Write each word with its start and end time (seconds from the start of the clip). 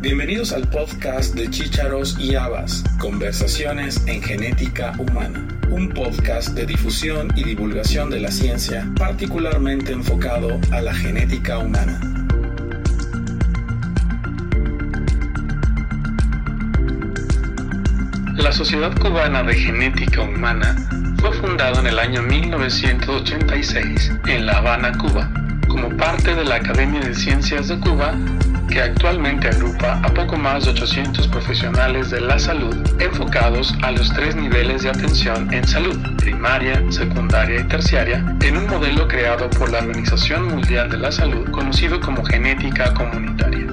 Bienvenidos 0.00 0.52
al 0.52 0.62
podcast 0.68 1.34
de 1.34 1.50
Chícharos 1.50 2.16
y 2.20 2.36
Habas, 2.36 2.84
Conversaciones 3.00 4.00
en 4.06 4.22
Genética 4.22 4.94
Humana, 4.96 5.44
un 5.70 5.88
podcast 5.88 6.50
de 6.50 6.66
difusión 6.66 7.32
y 7.34 7.42
divulgación 7.42 8.08
de 8.08 8.20
la 8.20 8.30
ciencia 8.30 8.88
particularmente 8.96 9.90
enfocado 9.90 10.60
a 10.70 10.80
la 10.82 10.94
genética 10.94 11.58
humana. 11.58 12.00
La 18.36 18.52
Sociedad 18.52 18.96
Cubana 19.00 19.42
de 19.42 19.54
Genética 19.54 20.22
Humana 20.22 20.76
fue 21.20 21.32
fundada 21.32 21.80
en 21.80 21.88
el 21.88 21.98
año 21.98 22.22
1986 22.22 24.12
en 24.28 24.46
La 24.46 24.58
Habana, 24.58 24.92
Cuba, 24.96 25.28
como 25.66 25.88
parte 25.96 26.36
de 26.36 26.44
la 26.44 26.54
Academia 26.54 27.00
de 27.00 27.14
Ciencias 27.14 27.66
de 27.66 27.80
Cuba 27.80 28.14
que 28.68 28.80
actualmente 28.80 29.48
agrupa 29.48 30.00
a 30.02 30.08
poco 30.14 30.36
más 30.36 30.64
de 30.64 30.70
800 30.70 31.26
profesionales 31.28 32.10
de 32.10 32.20
la 32.20 32.38
salud 32.38 32.76
enfocados 33.00 33.74
a 33.82 33.90
los 33.92 34.12
tres 34.12 34.36
niveles 34.36 34.82
de 34.82 34.90
atención 34.90 35.52
en 35.52 35.66
salud, 35.66 35.98
primaria, 36.18 36.82
secundaria 36.90 37.60
y 37.60 37.64
terciaria, 37.64 38.24
en 38.42 38.56
un 38.56 38.66
modelo 38.66 39.08
creado 39.08 39.48
por 39.50 39.70
la 39.70 39.78
Organización 39.78 40.48
Mundial 40.48 40.90
de 40.90 40.98
la 40.98 41.12
Salud 41.12 41.50
conocido 41.50 42.00
como 42.00 42.24
genética 42.24 42.92
comunitaria. 42.94 43.66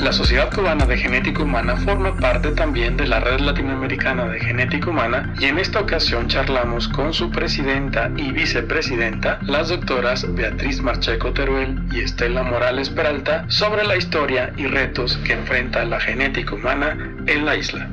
La 0.00 0.12
Sociedad 0.12 0.50
Cubana 0.50 0.86
de 0.86 0.96
Genética 0.96 1.42
Humana 1.42 1.76
forma 1.76 2.16
parte 2.16 2.52
también 2.52 2.96
de 2.96 3.06
la 3.06 3.20
Red 3.20 3.40
Latinoamericana 3.40 4.28
de 4.28 4.40
Genética 4.40 4.88
Humana 4.88 5.34
y 5.38 5.44
en 5.44 5.58
esta 5.58 5.78
ocasión 5.78 6.26
charlamos 6.26 6.88
con 6.88 7.12
su 7.12 7.30
presidenta 7.30 8.10
y 8.16 8.32
vicepresidenta, 8.32 9.38
las 9.42 9.68
doctoras 9.68 10.24
Beatriz 10.34 10.80
Marcheco 10.80 11.34
Teruel 11.34 11.82
y 11.92 12.00
Estela 12.00 12.42
Morales 12.42 12.88
Peralta, 12.88 13.44
sobre 13.50 13.84
la 13.84 13.98
historia 13.98 14.54
y 14.56 14.66
retos 14.68 15.18
que 15.18 15.34
enfrenta 15.34 15.84
la 15.84 16.00
genética 16.00 16.54
humana 16.54 16.96
en 17.26 17.44
la 17.44 17.56
isla. 17.56 17.90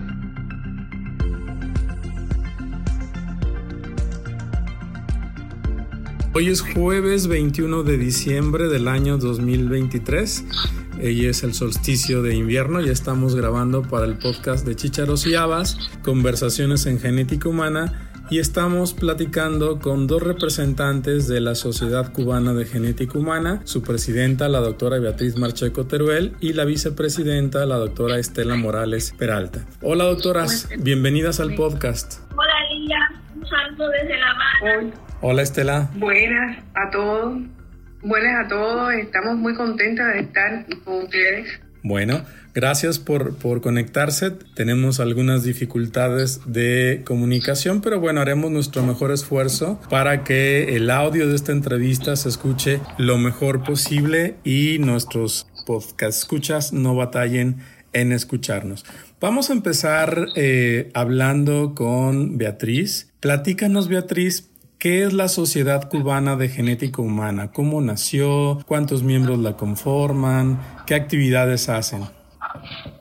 Hoy 6.34 6.48
es 6.48 6.62
jueves 6.62 7.28
21 7.28 7.84
de 7.84 7.98
diciembre 7.98 8.70
del 8.70 8.88
año 8.88 9.18
2023 9.18 10.87
y 11.02 11.26
es 11.26 11.44
el 11.44 11.54
solsticio 11.54 12.22
de 12.22 12.36
invierno. 12.36 12.82
Ya 12.82 12.92
estamos 12.92 13.36
grabando 13.36 13.84
para 13.84 14.06
el 14.06 14.18
podcast 14.18 14.66
de 14.66 14.76
Chicharos 14.76 15.26
y 15.28 15.36
Habas, 15.36 15.78
Conversaciones 16.04 16.86
en 16.86 17.00
Genética 17.00 17.50
Humana. 17.50 18.10
Y 18.30 18.40
estamos 18.40 18.94
platicando 18.94 19.80
con 19.80 20.06
dos 20.06 20.22
representantes 20.22 21.30
de 21.30 21.40
la 21.40 21.56
Sociedad 21.56 22.12
Cubana 22.12 22.54
de 22.54 22.66
Genética 22.66 23.18
Humana, 23.18 23.62
su 23.64 23.82
presidenta, 23.84 24.50
la 24.50 24.60
doctora 24.60 25.00
Beatriz 25.00 25.38
Marcheco 25.38 25.88
Teruel, 25.88 26.36
y 26.42 26.52
la 26.52 26.66
vicepresidenta, 26.66 27.66
la 27.66 27.78
doctora 27.78 28.20
Estela 28.20 28.58
Morales 28.58 29.14
Peralta. 29.18 29.66
Hola 29.82 30.04
doctoras, 30.04 30.68
bienvenidas 30.80 31.40
al 31.40 31.56
podcast. 31.56 32.20
Hola 32.36 32.54
Lía, 32.74 33.00
un 33.34 33.48
saludo 33.48 33.90
desde 33.92 34.18
La 34.18 34.32
Habana. 34.32 34.94
Hola 35.22 35.42
Estela. 35.42 35.90
Buenas 35.96 36.58
a 36.76 36.92
todos. 36.92 37.57
Buenas 38.02 38.46
a 38.46 38.48
todos, 38.48 38.94
estamos 38.94 39.38
muy 39.38 39.56
contentas 39.56 40.14
de 40.14 40.20
estar 40.20 40.66
con 40.84 41.04
ustedes. 41.04 41.60
Bueno, 41.82 42.24
gracias 42.54 43.00
por, 43.00 43.38
por 43.38 43.62
conectarse. 43.62 44.32
Tenemos 44.54 45.00
algunas 45.00 45.44
dificultades 45.44 46.42
de 46.46 47.02
comunicación, 47.06 47.82
pero 47.82 48.00
bueno, 48.00 48.22
haremos 48.22 48.52
nuestro 48.52 48.84
mejor 48.84 49.12
esfuerzo 49.12 49.80
para 49.90 50.24
que 50.24 50.76
el 50.76 50.92
audio 50.92 51.28
de 51.28 51.36
esta 51.36 51.52
entrevista 51.54 52.16
se 52.16 52.30
escuche 52.30 52.82
lo 52.98 53.18
mejor 53.18 53.64
posible 53.64 54.36
y 54.44 54.78
nuestros 54.80 55.48
podcast 55.66 56.20
escuchas 56.20 56.74
no 56.74 56.96
batallen 56.96 57.58
en 57.94 58.12
escucharnos. 58.12 58.86
Vamos 59.20 59.50
a 59.50 59.54
empezar 59.54 60.28
eh, 60.36 60.92
hablando 60.94 61.74
con 61.74 62.38
Beatriz. 62.38 63.12
Platícanos, 63.20 63.88
Beatriz, 63.88 64.50
¿Qué 64.80 65.04
es 65.04 65.14
la 65.14 65.28
Sociedad 65.28 65.90
Cubana 65.90 66.36
de 66.36 66.50
Genética 66.50 67.02
Humana? 67.02 67.52
¿Cómo 67.52 67.82
nació? 67.82 68.60
¿Cuántos 68.68 69.02
miembros 69.02 69.40
la 69.40 69.54
conforman? 69.54 70.60
¿Qué 70.86 70.94
actividades 70.94 71.68
hacen? 71.68 72.04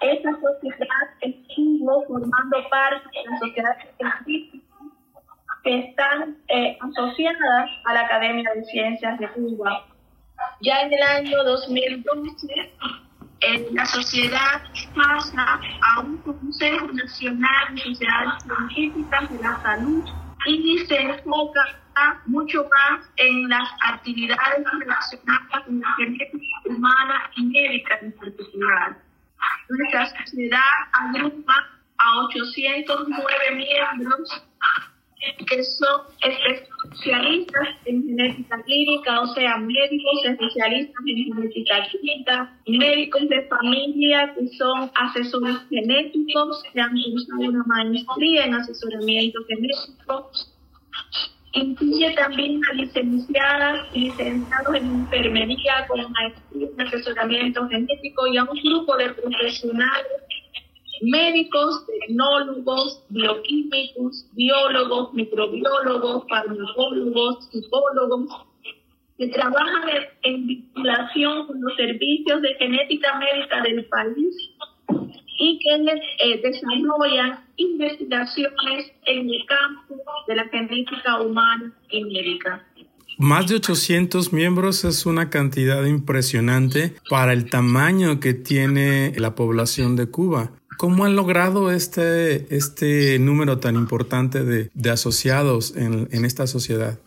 esta 0.00 0.30
sociedad 0.32 0.88
estuvo 1.20 2.04
formando 2.06 2.56
parte 2.70 3.08
de 3.12 3.30
las 3.30 3.40
sociedades 3.40 3.88
científicas 3.96 4.60
que 5.62 5.78
están 5.78 6.36
eh, 6.48 6.78
asociadas 6.80 7.70
a 7.84 7.94
la 7.94 8.00
Academia 8.02 8.50
de 8.54 8.64
Ciencias 8.64 9.18
de 9.18 9.28
Cuba. 9.28 9.86
Ya 10.62 10.80
en 10.82 10.92
el 10.92 11.02
año 11.02 11.44
2012, 11.44 12.46
eh, 13.40 13.68
la 13.72 13.84
sociedad 13.86 14.62
pasa 14.94 15.60
a 15.82 16.00
un 16.00 16.16
Consejo 16.18 16.88
Nacional 16.92 17.74
de 17.74 17.80
Sociedades 17.82 18.42
Científicas 18.42 19.30
de 19.30 19.42
la 19.42 19.62
Salud 19.62 20.04
y 20.46 20.78
se 20.78 20.96
enfoca 20.96 21.60
mucho 22.26 22.64
más 22.64 23.08
en 23.16 23.48
las 23.48 23.68
actividades 23.86 24.64
relacionadas 24.78 25.64
con 25.64 25.80
la 25.80 25.94
genética 25.96 26.38
humana 26.66 27.30
y 27.36 27.44
médica 27.44 27.98
particular. 28.18 28.96
Nuestra 29.68 30.06
sociedad 30.06 30.60
agrupa 30.92 31.54
a 31.98 32.24
809 32.24 33.56
miembros 33.56 34.42
que 35.46 35.62
son 35.62 36.00
especialistas 36.22 37.68
en 37.84 38.02
genética 38.04 38.62
clínica, 38.62 39.20
o 39.20 39.26
sea, 39.34 39.58
médicos 39.58 40.24
especialistas 40.24 40.96
en 41.06 41.34
genética 41.34 41.86
clínica, 41.90 42.58
médicos 42.66 43.28
de 43.28 43.42
familia 43.48 44.34
que 44.34 44.48
son 44.56 44.90
asesores 44.94 45.56
genéticos, 45.68 46.62
que 46.72 46.80
han 46.80 46.92
cursado 46.92 47.50
una 47.50 47.64
maestría 47.64 48.46
en 48.46 48.54
asesoramiento 48.54 49.40
genético, 49.46 50.30
Incluye 51.52 52.14
también 52.14 52.60
a 52.70 52.74
licenciadas 52.74 53.88
y 53.92 54.10
licenciados 54.10 54.74
en 54.76 54.86
enfermería 54.86 55.86
con 55.88 56.00
maestría 56.12 56.68
en 56.68 56.80
asesoramiento 56.80 57.68
genético 57.68 58.26
y 58.28 58.36
a 58.36 58.44
un 58.44 58.58
grupo 58.62 58.96
de 58.96 59.10
profesionales 59.10 60.06
médicos, 61.02 61.86
tecnólogos, 61.86 63.04
bioquímicos, 63.08 64.26
biólogos, 64.32 65.12
microbiólogos, 65.14 66.24
farmacólogos, 66.28 67.48
psicólogos, 67.50 68.46
que 69.16 69.28
trabajan 69.28 69.82
en 70.22 70.46
vinculación 70.46 71.46
con 71.46 71.60
los 71.60 71.74
servicios 71.76 72.42
de 72.42 72.54
genética 72.54 73.18
médica 73.18 73.62
del 73.62 73.84
país 73.86 74.36
y 75.40 75.58
que 75.58 75.74
eh, 75.74 76.40
desarrollan 76.42 77.40
investigaciones 77.56 78.92
en 79.06 79.30
el 79.30 79.46
campo 79.46 79.96
de 80.28 80.36
la 80.36 80.46
genética 80.48 81.20
humana 81.22 81.72
y 81.90 82.04
médica. 82.04 82.62
Más 83.16 83.48
de 83.48 83.56
800 83.56 84.34
miembros 84.34 84.84
es 84.84 85.06
una 85.06 85.30
cantidad 85.30 85.84
impresionante 85.84 86.94
para 87.08 87.32
el 87.32 87.48
tamaño 87.48 88.20
que 88.20 88.34
tiene 88.34 89.14
la 89.16 89.34
población 89.34 89.96
de 89.96 90.10
Cuba. 90.10 90.52
¿Cómo 90.76 91.06
han 91.06 91.16
logrado 91.16 91.70
este, 91.70 92.54
este 92.54 93.18
número 93.18 93.58
tan 93.58 93.76
importante 93.76 94.44
de, 94.44 94.70
de 94.74 94.90
asociados 94.90 95.74
en, 95.74 96.08
en 96.12 96.24
esta 96.26 96.46
sociedad? 96.46 96.98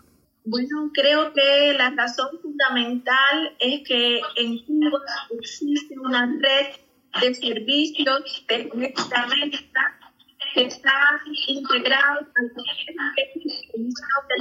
Bueno, 0.45 0.91
creo 0.94 1.33
que 1.33 1.74
la 1.77 1.91
razón 1.91 2.27
fundamental 2.41 3.56
es 3.59 3.88
que 3.88 4.21
en 4.38 4.57
Cuba 4.65 5.00
existe 5.39 5.97
una 6.00 6.25
red 6.25 6.82
de 7.21 7.33
servicios 7.33 8.45
de 8.48 8.57
médica 8.74 10.00
que 10.54 10.65
están 10.65 11.19
integrados 11.48 12.27
al 12.36 12.50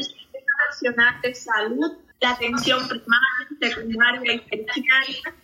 Sistema 0.05 0.53
Nacional 0.69 1.21
de 1.23 1.35
Salud, 1.35 1.93
la 2.21 2.31
atención 2.31 2.87
primaria, 2.89 3.49
secundaria 3.61 4.35
y 4.35 4.41
terciaria, 4.41 5.35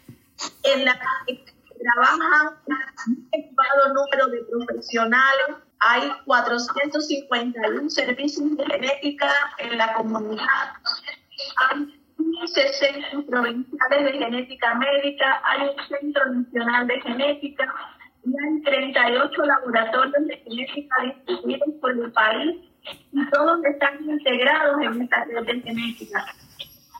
en 0.65 0.85
la 0.85 1.01
que 1.27 1.45
trabajan 1.79 2.57
un 3.07 3.29
elevado 3.33 3.95
número 3.95 4.27
de 4.29 4.43
profesionales. 4.45 5.57
Hay 5.81 6.11
451 6.25 7.91
servicios 7.91 8.57
de 8.57 8.67
genética 8.67 9.33
en 9.59 9.79
la 9.79 9.95
comunidad. 9.95 10.75
15 12.19 12.73
centros 12.73 13.25
provinciales 13.25 14.05
de 14.05 14.13
genética 14.19 14.75
médica, 14.75 15.41
hay 15.45 15.69
un 15.69 15.87
centro 15.87 16.27
nacional 16.27 16.87
de 16.87 17.01
genética 17.01 17.75
y 18.25 18.31
hay 18.31 18.63
38 18.63 19.43
laboratorios 19.45 20.27
de 20.27 20.37
genética 20.39 20.97
distribuidos 21.03 21.69
por 21.81 21.93
el 21.93 22.13
país 22.13 22.57
y 23.13 23.31
todos 23.31 23.65
están 23.65 24.05
integrados 24.05 24.83
en 24.83 25.03
esta 25.03 25.25
red 25.25 25.47
de 25.47 25.61
genética. 25.61 26.25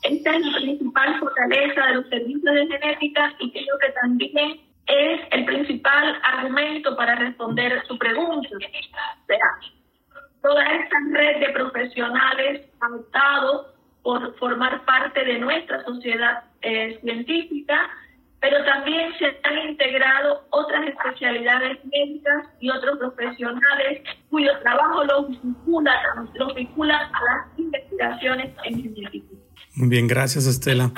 Esta 0.05 0.37
es 0.37 0.47
la 0.47 0.59
principal 0.59 1.19
fortaleza 1.19 1.87
de 1.87 1.95
los 1.95 2.09
servicios 2.09 2.55
de 2.55 2.67
genética 2.67 3.35
y 3.41 3.51
creo 3.51 3.79
que 3.81 3.93
también 4.01 4.61
es 4.87 5.21
el 5.33 5.45
principal 5.45 6.21
argumento 6.23 6.97
para 6.97 7.17
responder 7.17 7.83
su 7.87 7.99
pregunta. 7.99 8.49
O 8.55 9.27
sea, 9.27 9.39
toda 10.43 10.65
esta 10.65 10.97
red 11.13 11.41
de 11.41 11.53
profesionales 11.53 12.67
ha 12.81 12.95
optado 12.95 13.78
por 14.09 14.35
formar 14.39 14.87
parte 14.87 15.23
de 15.23 15.39
nuestra 15.39 15.85
sociedad 15.85 16.45
eh, 16.63 16.99
científica, 17.03 17.77
pero 18.41 18.57
también 18.65 19.13
se 19.19 19.27
han 19.47 19.69
integrado 19.69 20.47
otras 20.49 20.89
especialidades 20.89 21.77
médicas 21.85 22.47
y 22.59 22.71
otros 22.71 22.99
profesionales 23.01 24.01
cuyo 24.31 24.49
trabajo 24.63 25.05
los 25.05 25.29
vincula, 25.29 25.93
los 26.37 26.55
vincula 26.55 26.97
a 26.97 27.21
las 27.23 27.59
investigaciones 27.59 28.55
en 28.65 28.83
genética. 28.83 29.27
Muy 29.75 29.89
bien, 29.91 30.07
gracias 30.07 30.47
Estela. 30.47 30.91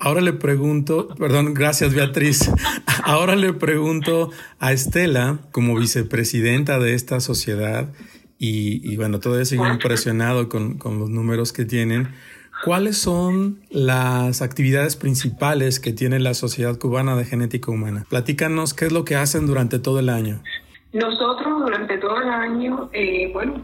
Ahora 0.00 0.20
le 0.20 0.32
pregunto, 0.32 1.06
perdón, 1.16 1.54
gracias 1.54 1.94
Beatriz. 1.94 2.50
Ahora 3.04 3.36
le 3.36 3.52
pregunto 3.52 4.32
a 4.58 4.72
Estela, 4.72 5.38
como 5.52 5.78
vicepresidenta 5.78 6.80
de 6.80 6.94
esta 6.94 7.20
sociedad, 7.20 7.92
y, 8.38 8.96
bueno, 8.96 9.18
todavía 9.18 9.46
sigo 9.46 9.66
impresionado 9.66 10.48
con, 10.50 10.76
con, 10.76 10.98
los 10.98 11.08
números 11.08 11.54
que 11.54 11.64
tienen. 11.64 12.08
¿Cuáles 12.64 12.98
son 12.98 13.60
las 13.70 14.42
actividades 14.42 14.96
principales 14.96 15.78
que 15.78 15.92
tiene 15.92 16.18
la 16.18 16.34
Sociedad 16.34 16.78
Cubana 16.78 17.16
de 17.16 17.24
Genética 17.24 17.70
Humana? 17.70 18.06
Platícanos 18.08 18.74
qué 18.74 18.86
es 18.86 18.92
lo 18.92 19.04
que 19.04 19.16
hacen 19.16 19.46
durante 19.46 19.78
todo 19.78 20.00
el 20.00 20.08
año. 20.08 20.42
Nosotros 20.92 21.60
durante 21.60 21.98
todo 21.98 22.20
el 22.20 22.28
año, 22.28 22.90
eh, 22.92 23.30
bueno, 23.32 23.62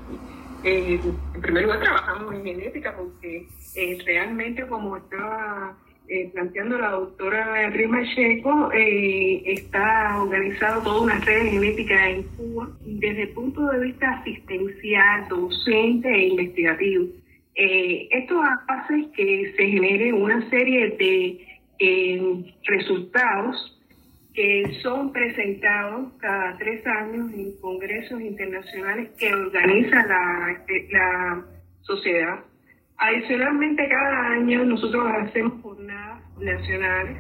eh, 0.65 1.01
en 1.35 1.41
primer 1.41 1.65
lugar 1.65 1.81
trabajamos 1.81 2.35
en 2.35 2.45
genética 2.45 2.95
porque 2.97 3.49
eh, 3.75 3.99
realmente 4.05 4.67
como 4.67 4.97
estaba 4.97 5.77
eh, 6.09 6.31
planteando 6.35 6.77
la 6.77 6.91
doctora 6.91 7.53
Beatriz 7.53 7.89
Macheco, 7.89 8.71
eh, 8.73 9.43
está 9.47 10.21
organizado 10.21 10.83
toda 10.83 11.01
una 11.01 11.19
red 11.21 11.51
genética 11.53 12.11
en 12.11 12.25
Cuba 12.37 12.69
desde 12.85 13.23
el 13.23 13.29
punto 13.31 13.67
de 13.69 13.79
vista 13.81 14.11
asistencial, 14.11 15.29
docente 15.29 16.09
e 16.09 16.29
investigativo. 16.29 17.07
Eh, 17.55 18.09
esto 18.11 18.41
hace 18.69 19.11
que 19.15 19.53
se 19.57 19.67
genere 19.67 20.13
una 20.13 20.49
serie 20.49 20.91
de 20.91 21.49
resultados 22.65 23.79
que 24.35 24.79
son 24.83 25.13
presentados 25.13 26.13
cada 26.19 26.57
tres 26.57 26.87
años 26.87 27.33
en 27.35 27.57
congresos 27.61 28.21
internacionales 28.21 29.11
que 29.19 29.33
organiza 29.35 30.07
la, 30.07 30.63
la 30.91 31.45
sociedad. 31.83 32.41
Adicionalmente, 32.97 33.89
cada 33.89 34.29
año 34.31 34.65
nosotros 34.65 35.05
hacemos 35.21 35.61
jornadas 35.63 36.23
nacionales 36.39 37.19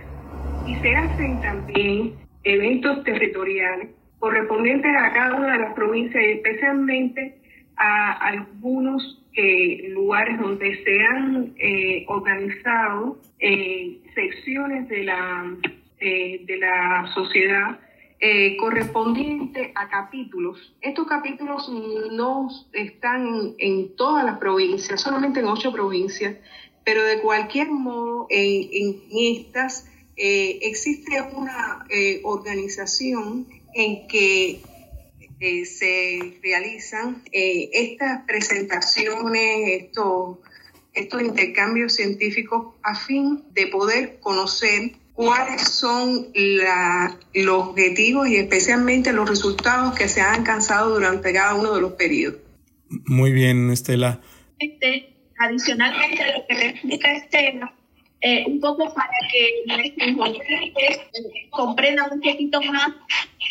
y 0.66 0.74
se 0.76 0.94
hacen 0.94 1.40
también 1.42 2.14
eventos 2.44 3.04
territoriales 3.04 3.90
correspondientes 4.18 4.90
a 4.96 5.12
cada 5.12 5.34
una 5.34 5.52
de 5.54 5.58
las 5.58 5.74
provincias 5.74 6.22
y 6.22 6.30
especialmente 6.30 7.36
a 7.76 8.12
algunos 8.28 9.21
eh, 9.34 9.88
lugares 9.90 10.38
donde 10.38 10.82
se 10.84 11.04
han 11.04 11.54
eh, 11.58 12.04
organizado 12.08 13.18
eh, 13.38 13.98
secciones 14.14 14.88
de 14.88 15.04
la, 15.04 15.56
de 16.00 16.56
la 16.58 17.10
sociedad 17.14 17.78
eh, 18.24 18.56
correspondiente 18.56 19.72
a 19.74 19.88
capítulos. 19.88 20.72
Estos 20.80 21.08
capítulos 21.08 21.68
no 22.12 22.48
están 22.72 23.54
en 23.58 23.96
todas 23.96 24.24
las 24.24 24.38
provincias, 24.38 25.00
solamente 25.00 25.40
en 25.40 25.46
ocho 25.46 25.72
provincias, 25.72 26.36
pero 26.84 27.02
de 27.02 27.18
cualquier 27.18 27.72
modo 27.72 28.28
en, 28.30 29.00
estas 29.10 29.90
eh, 30.16 30.60
existe 30.62 31.20
una 31.34 31.84
eh, 31.90 32.20
organización 32.22 33.48
en 33.74 34.06
que 34.06 34.60
se 35.64 36.38
realizan 36.42 37.22
estas 37.32 38.24
presentaciones, 38.26 39.82
estos, 39.82 40.38
estos 40.94 41.22
intercambios 41.22 41.94
científicos 41.94 42.74
a 42.82 42.94
fin 42.94 43.42
de 43.52 43.66
poder 43.66 44.20
conocer 44.20 44.92
cuáles 45.14 45.62
son 45.62 46.28
los 47.34 47.56
objetivos 47.68 48.28
y 48.28 48.36
especialmente 48.36 49.12
los 49.12 49.28
resultados 49.28 49.94
que 49.94 50.08
se 50.08 50.20
han 50.20 50.40
alcanzado 50.40 50.94
durante 50.94 51.32
cada 51.32 51.54
uno 51.54 51.74
de 51.74 51.80
los 51.80 51.92
periodos. 51.92 52.40
Muy 53.06 53.32
bien, 53.32 53.70
Estela. 53.70 54.20
Este, 54.58 55.16
adicionalmente 55.38 56.22
a 56.22 56.38
lo 56.38 56.46
que 56.46 56.54
le 56.54 56.68
explica 56.68 57.12
Estela, 57.16 57.74
eh, 58.22 58.44
un 58.46 58.60
poco 58.60 58.92
para 58.94 59.10
que 59.30 59.64
nuestros 59.66 61.00
comprendan 61.50 62.12
un 62.12 62.20
poquito 62.20 62.60
más, 62.62 62.92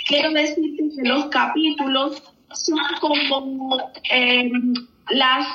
quiero 0.07 0.31
decirte 0.31 0.83
que 0.95 1.09
los 1.09 1.25
capítulos 1.25 2.23
son 2.53 2.79
como 2.99 3.77
eh, 4.11 4.49
las 5.09 5.45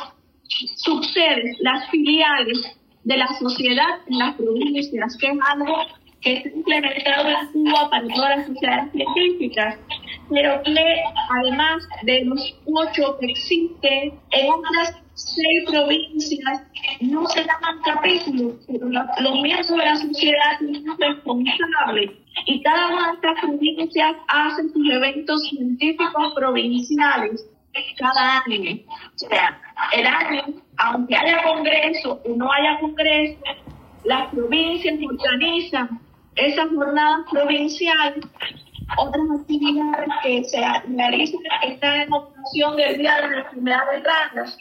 subsedes, 0.77 1.57
las 1.61 1.89
filiales 1.91 2.77
de 3.05 3.17
la 3.17 3.29
sociedad 3.39 4.01
en 4.09 4.19
las 4.19 4.35
provincias, 4.35 5.17
que 5.17 5.27
es 5.29 5.39
algo 5.51 5.77
que 6.21 6.33
es 6.35 6.47
implementado 6.47 7.29
en 7.29 7.53
Cuba 7.53 7.89
para 7.91 8.09
todas 8.09 8.39
las 8.39 8.47
sociedades 8.47 8.93
científicas, 8.93 9.79
pero 10.29 10.63
que 10.63 11.03
además 11.41 11.89
de 12.03 12.25
los 12.25 12.59
ocho 12.67 13.17
que 13.19 13.27
existen, 13.27 14.13
en 14.33 14.51
otras 14.51 15.06
seis 15.17 15.65
provincias 15.67 16.63
no 17.01 17.27
se 17.27 17.41
llaman 17.41 17.81
capítulos, 17.85 18.55
pero 18.67 18.89
los 18.89 19.41
miembros 19.41 19.69
de 19.69 19.77
la 19.79 19.97
sociedad 19.97 20.59
son 20.61 20.99
responsables 20.99 22.11
y 22.45 22.63
cada 22.63 22.89
una 22.89 23.07
de 23.09 23.15
estas 23.15 23.41
provincias 23.41 24.17
hace 24.29 24.63
sus 24.69 24.91
eventos 24.91 25.43
científicos 25.49 26.35
provinciales 26.35 27.47
cada 27.99 28.43
año. 28.47 28.79
O 29.15 29.19
sea, 29.19 29.61
el 29.93 30.07
año, 30.07 30.43
aunque 30.77 31.17
haya 31.17 31.43
congreso 31.43 32.21
o 32.25 32.37
no 32.37 32.51
haya 32.53 32.79
congreso, 32.81 33.39
las 34.05 34.29
provincias 34.31 34.99
organizan 35.03 36.01
esas 36.37 36.69
jornadas 36.69 37.27
provinciales, 37.31 38.25
otras 38.99 39.25
actividades 39.41 40.09
que 40.23 40.45
se 40.45 40.61
realizan 40.61 41.41
están 41.63 42.01
en 42.03 42.13
operación 42.13 42.77
del 42.77 42.99
Día 42.99 43.17
de 43.17 43.31
la 43.31 43.39
Enfermedad 43.41 43.81
de 43.91 44.01
Ranas. 44.01 44.59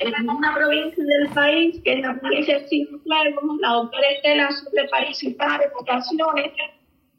En 0.00 0.30
una 0.30 0.54
provincia 0.54 1.04
del 1.04 1.28
país, 1.28 1.78
que 1.84 1.92
es 1.92 2.00
la 2.00 2.18
provincia 2.18 2.58
de 2.58 2.68
Cienfuegos, 2.68 3.60
la 3.60 3.68
doctora 3.68 4.08
Estela 4.08 4.50
suele 4.50 4.88
participar 4.88 5.62
en 5.62 5.70
ocasiones. 5.78 6.52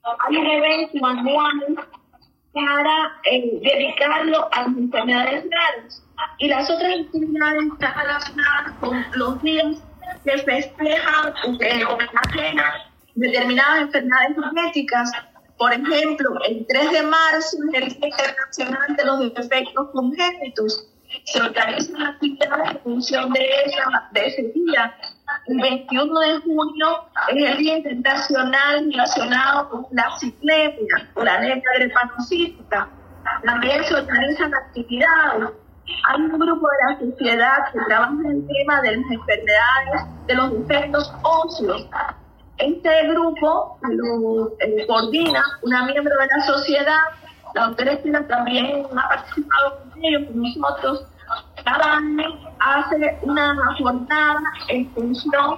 Hay 0.04 0.36
un 0.36 0.48
evento 0.48 1.06
anual 1.06 1.88
para 2.54 3.20
eh, 3.32 3.60
dedicarlo 3.62 4.50
a 4.52 4.62
las 4.62 4.78
enfermedades 4.78 5.46
raras. 5.52 6.04
Y 6.40 6.48
las 6.48 6.72
otras 6.72 6.92
actividades 7.02 7.64
están 7.72 7.94
relacionadas 8.00 8.72
con 8.80 9.06
los 9.14 9.42
días 9.44 9.78
que 10.26 10.38
festejan 10.40 11.34
eh, 11.60 11.86
homenajean 11.86 12.58
determinadas 13.14 13.82
enfermedades 13.82 14.38
genéticas. 14.44 15.12
Por 15.56 15.72
ejemplo, 15.72 16.32
el 16.48 16.66
3 16.68 16.92
de 16.92 17.04
marzo 17.04 17.58
es 17.74 17.84
el 17.84 17.90
Día 17.90 18.08
Internacional 18.08 18.96
de 18.96 19.06
los 19.06 19.34
Defectos 19.36 19.90
Congénitos. 19.92 20.91
Se 21.26 21.42
organizan 21.42 22.02
actividades 22.02 22.72
en 22.72 22.80
función 22.82 23.32
de, 23.32 23.48
esa, 23.66 24.10
de 24.12 24.28
ese 24.28 24.42
día. 24.54 24.96
El 25.48 25.62
21 25.62 26.20
de 26.20 26.40
junio 26.40 26.88
es 27.30 27.52
el 27.52 27.58
Día 27.58 27.78
Internacional 27.78 28.86
relacionado 28.92 29.70
con 29.70 29.86
la 29.92 30.18
ciclemia, 30.20 31.10
la 31.16 31.36
anemia 31.36 31.64
drepanocítica. 31.78 32.90
También 33.46 33.84
se 33.84 33.96
organizan 33.96 34.54
actividades. 34.54 35.50
Hay 36.08 36.22
un 36.22 36.40
grupo 36.40 36.68
de 36.68 36.94
la 36.94 37.12
sociedad 37.12 37.72
que 37.72 37.80
trabaja 37.88 38.14
en 38.26 38.32
el 38.32 38.48
tema 38.48 38.82
de 38.82 38.98
las 38.98 39.12
enfermedades 39.12 40.28
de 40.28 40.36
los 40.36 40.68
defectos 40.68 41.14
óseos. 41.24 41.88
Este 42.58 43.08
grupo 43.08 43.80
lo 43.82 44.54
eh, 44.60 44.86
coordina 44.88 45.44
una 45.64 45.86
miembro 45.86 46.14
de 46.16 46.28
la 46.28 46.46
sociedad, 46.46 47.00
la 47.54 47.68
doctora 47.68 47.94
Estela 47.94 48.28
también 48.28 48.86
ha 48.96 49.10
participado 49.10 49.80
con 49.80 50.06
ellos, 50.06 50.24
con 50.28 50.42
nosotros, 50.42 51.06
cada 51.64 51.98
año 51.98 52.24
hace 52.60 53.18
una 53.22 53.76
jornada 53.78 54.42
en 54.70 54.90
función 54.94 55.58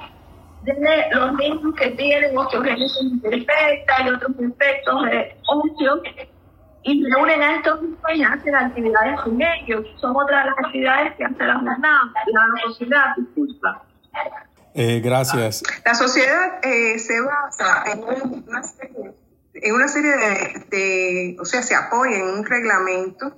de 0.64 0.74
los 1.12 1.34
niños 1.34 1.76
que 1.76 1.90
tienen 1.92 2.38
osteogénesis 2.38 3.02
imperfecta 3.02 4.04
y 4.06 4.10
otros 4.10 4.38
defectos 4.38 5.06
de 5.06 5.38
óseos 5.48 6.00
y 6.84 7.04
reúnen 7.06 7.42
a 7.42 7.56
estos 7.58 7.82
niños 7.82 7.98
y 8.16 8.24
hacen 8.24 8.56
actividades 8.56 9.22
con 9.22 9.42
ellos. 9.42 9.86
Son 10.00 10.16
otras 10.16 10.44
de 10.44 10.50
las 10.50 10.60
actividades 10.66 11.16
que 11.16 11.26
hace 11.26 11.44
la 11.44 11.56
jornada, 11.56 12.14
la 12.28 12.62
sociedad, 12.64 13.06
disculpa. 13.18 13.84
Eh, 14.74 15.02
gracias. 15.02 15.64
La 15.86 15.94
sociedad 15.94 16.60
eh, 16.64 16.98
se 16.98 17.22
basa 17.22 17.84
en 17.92 18.04
una 18.48 18.64
serie 18.64 19.14
en 19.54 19.74
una 19.74 19.88
serie 19.88 20.12
de, 20.70 21.38
o 21.40 21.46
sea, 21.46 21.62
se 21.62 21.76
apoya 21.76 22.18
en 22.18 22.24
un 22.24 22.46
reglamento 22.46 23.38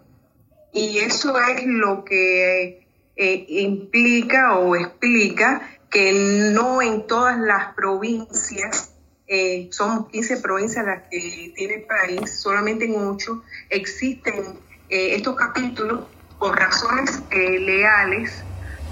y 0.75 0.99
eso 0.99 1.39
es 1.39 1.65
lo 1.65 2.03
que 2.03 2.85
eh, 3.15 3.45
implica 3.47 4.57
o 4.59 4.75
explica 4.75 5.61
que 5.89 6.51
no 6.53 6.81
en 6.81 7.07
todas 7.07 7.39
las 7.39 7.73
provincias, 7.73 8.91
eh, 9.25 9.69
somos 9.71 10.09
15 10.09 10.37
provincias 10.37 10.85
las 10.85 11.03
que 11.09 11.53
tiene 11.55 11.75
el 11.75 11.83
país, 11.83 12.41
solamente 12.41 12.83
en 12.83 12.95
8 12.95 13.43
existen 13.69 14.59
eh, 14.89 15.15
estos 15.15 15.35
capítulos 15.37 16.01
por 16.37 16.59
razones 16.59 17.21
eh, 17.31 17.57
leales, 17.59 18.43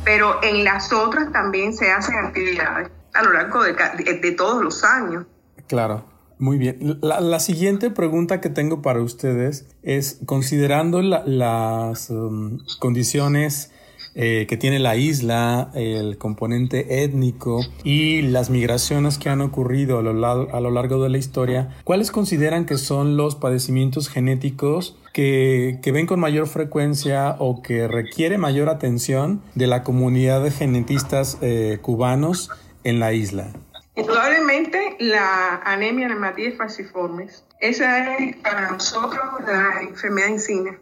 pero 0.05 0.41
en 0.41 0.63
las 0.63 0.93
otras 0.93 1.33
también 1.33 1.73
se 1.73 1.91
hacen 1.91 2.15
actividades 2.15 2.89
a 3.13 3.23
lo 3.23 3.33
largo 3.33 3.61
de, 3.63 3.73
de, 3.73 4.31
todos 4.31 4.63
los 4.63 4.85
años. 4.85 5.25
Claro. 5.67 6.12
Muy 6.43 6.57
bien. 6.57 6.99
La, 7.01 7.39
siguiente 7.39 7.89
pregunta 7.89 8.41
que 8.41 8.49
tengo 8.49 8.81
para 8.81 9.01
ustedes 9.01 9.65
es, 9.81 10.19
considerando 10.25 11.01
las 11.01 12.09
um, 12.09 12.59
condiciones 12.79 13.71
eh, 14.13 14.45
que 14.49 14.57
tiene 14.57 14.79
la 14.79 14.97
isla, 14.97 15.71
el 15.73 16.17
componente 16.17 17.05
étnico 17.05 17.61
y 17.85 18.23
las 18.23 18.49
migraciones 18.49 19.17
que 19.17 19.29
han 19.29 19.39
ocurrido 19.39 19.99
a 19.99 20.01
lo, 20.01 20.53
a 20.53 20.59
lo 20.59 20.69
largo 20.69 21.01
de 21.01 21.07
la 21.07 21.17
historia, 21.17 21.77
¿cuáles 21.85 22.11
consideran 22.11 22.65
que 22.65 22.75
son 22.75 23.15
los 23.15 23.35
padecimientos 23.35 24.09
genéticos 24.09 24.97
que, 25.13 25.79
que, 25.81 25.93
ven 25.93 26.07
con 26.07 26.19
mayor 26.19 26.47
frecuencia 26.47 27.37
o 27.39 27.61
que 27.61 27.87
requiere 27.87 28.37
mayor 28.37 28.67
atención 28.67 29.41
de 29.55 29.67
la 29.67 29.83
comunidad 29.83 30.43
de 30.43 30.51
genetistas 30.51 31.37
eh, 31.41 31.77
cubanos 31.81 32.49
en 32.83 32.99
la 32.99 33.13
isla? 33.13 33.53
Indudablemente 33.95 34.97
la 34.99 35.61
anemia 35.63 36.07
reumatíes 36.07 36.57
falciformes. 36.57 37.43
Esa 37.59 38.17
es 38.17 38.37
para 38.37 38.71
nosotros 38.71 39.23
la 39.45 39.81
enfermedad 39.81 40.29
insignia, 40.29 40.79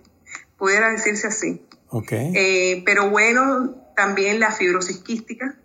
pudiera 0.57 0.91
decirse 0.91 1.27
así. 1.27 1.65
Okay. 1.89 2.31
Eh, 2.33 2.83
pero 2.85 3.09
bueno, 3.09 3.75
también 3.95 4.39
la 4.39 4.51
fibrosis 4.51 4.99
quística 4.99 5.55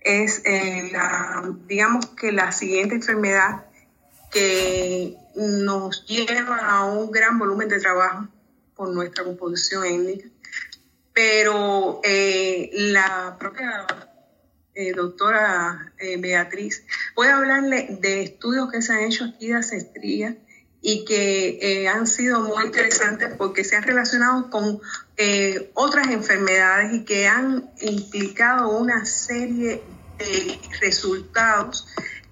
es, 0.00 0.40
eh, 0.44 0.88
la, 0.92 1.52
digamos 1.66 2.06
que 2.06 2.30
la 2.30 2.52
siguiente 2.52 2.94
enfermedad 2.94 3.66
que 4.30 5.16
nos 5.34 6.06
lleva 6.06 6.58
a 6.58 6.84
un 6.84 7.10
gran 7.10 7.38
volumen 7.38 7.68
de 7.68 7.80
trabajo 7.80 8.28
por 8.76 8.90
nuestra 8.90 9.24
composición 9.24 9.84
étnica. 9.84 10.28
Pero 11.12 12.00
eh, 12.04 12.70
la 12.72 13.36
propia 13.38 13.86
doctora 14.94 15.92
Beatriz 16.18 16.84
puede 17.14 17.32
hablarle 17.32 17.98
de 18.00 18.22
estudios 18.22 18.70
que 18.70 18.82
se 18.82 18.92
han 18.92 19.00
hecho 19.00 19.24
aquí 19.24 19.48
de 19.48 19.54
ancestría 19.54 20.36
y 20.80 21.04
que 21.04 21.58
eh, 21.60 21.88
han 21.88 22.06
sido 22.06 22.40
muy 22.40 22.66
interesantes 22.66 23.34
porque 23.36 23.64
se 23.64 23.76
han 23.76 23.82
relacionado 23.82 24.50
con 24.50 24.80
eh, 25.16 25.70
otras 25.74 26.08
enfermedades 26.08 26.94
y 26.94 27.04
que 27.04 27.26
han 27.26 27.70
implicado 27.80 28.70
una 28.70 29.04
serie 29.04 29.82
de 30.18 30.58
resultados 30.80 31.86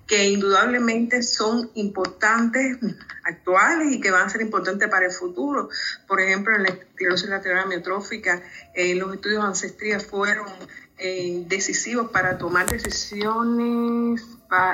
que 0.07 0.29
indudablemente 0.29 1.25
son 1.25 1.71
importantes 1.75 2.79
actuales 3.25 3.93
y 3.93 4.01
que 4.01 4.13
van 4.13 4.27
a 4.27 4.31
ser 4.31 4.41
importantes 4.41 4.89
para 4.89 5.07
el 5.07 5.13
futuro. 5.13 5.69
Por 6.07 6.21
ejemplo, 6.21 6.55
en 6.55 6.63
la 6.63 6.69
esclerosis 6.69 7.29
lateral 7.29 7.65
amiotrófica, 7.65 8.41
eh, 8.73 8.95
los 8.95 9.13
estudios 9.13 9.45
ancestrías 9.45 10.07
fueron 10.07 10.47
decisivos 10.99 12.11
para 12.11 12.39
tomar 12.39 12.67
decisiones 12.67 14.23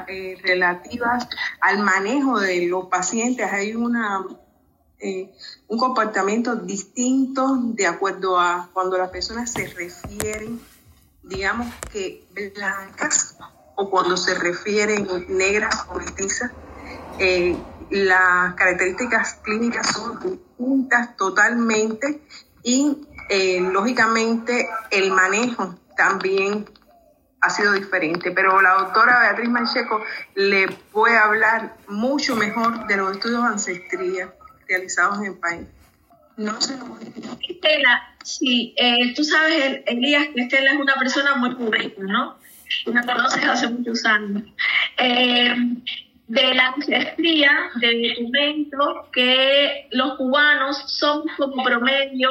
eh, 0.07 0.37
relativas 0.43 1.27
al 1.61 1.79
manejo 1.79 2.39
de 2.39 2.67
los 2.67 2.87
pacientes. 2.87 3.51
Hay 3.51 3.75
una 3.75 4.25
eh, 5.01 5.33
un 5.67 5.79
comportamiento 5.79 6.55
distinto 6.57 7.57
de 7.59 7.87
acuerdo 7.87 8.39
a 8.39 8.69
cuando 8.73 8.99
las 8.99 9.11
personas 9.11 9.51
se 9.51 9.67
refieren, 9.67 10.61
digamos 11.23 11.73
que 11.91 12.25
blancas 12.55 13.37
o 13.75 13.91
cuando 13.91 14.17
se 14.17 14.35
refieren 14.35 15.09
negras 15.29 15.87
o 15.89 15.95
mestizas. 15.95 16.53
Eh, 17.19 17.57
las 17.91 18.55
características 18.55 19.39
clínicas 19.43 19.87
son 19.89 20.21
distintas 20.21 21.17
totalmente 21.17 22.23
y 22.63 23.09
lógicamente 23.73 24.69
el 24.91 25.11
manejo 25.11 25.75
también 26.03 26.67
ha 27.41 27.51
sido 27.51 27.73
diferente, 27.73 28.33
pero 28.33 28.61
la 28.61 28.73
doctora 28.75 29.21
Beatriz 29.21 29.49
Mancheco 29.49 30.05
le 30.35 30.69
puede 30.93 31.17
hablar 31.17 31.77
mucho 31.89 32.35
mejor 32.35 32.87
de 32.87 32.97
los 32.97 33.13
estudios 33.13 33.43
de 33.43 33.49
ancestría 33.49 34.35
realizados 34.69 35.19
en 35.19 35.27
el 35.27 35.39
país. 35.39 35.67
No 36.37 36.61
sé. 36.61 36.75
Estela, 37.49 38.15
sí, 38.25 38.75
eh, 38.77 39.15
tú 39.15 39.23
sabes, 39.23 39.83
Elías, 39.87 40.27
que 40.35 40.43
Estela 40.43 40.73
es 40.73 40.81
una 40.81 40.95
persona 40.95 41.37
muy 41.37 41.55
pública, 41.55 42.01
¿no? 42.03 42.37
Y 42.87 42.91
me 42.91 43.05
conoces 43.05 43.45
hace 43.45 43.69
muchos 43.69 44.05
años. 44.05 44.43
Eh, 44.99 45.55
de 46.29 46.55
la 46.55 46.69
ancestría, 46.69 47.71
de 47.75 48.09
documento 48.09 49.09
que 49.13 49.89
los 49.91 50.17
cubanos 50.17 50.83
son 50.87 51.25
como 51.37 51.63
promedio 51.63 52.31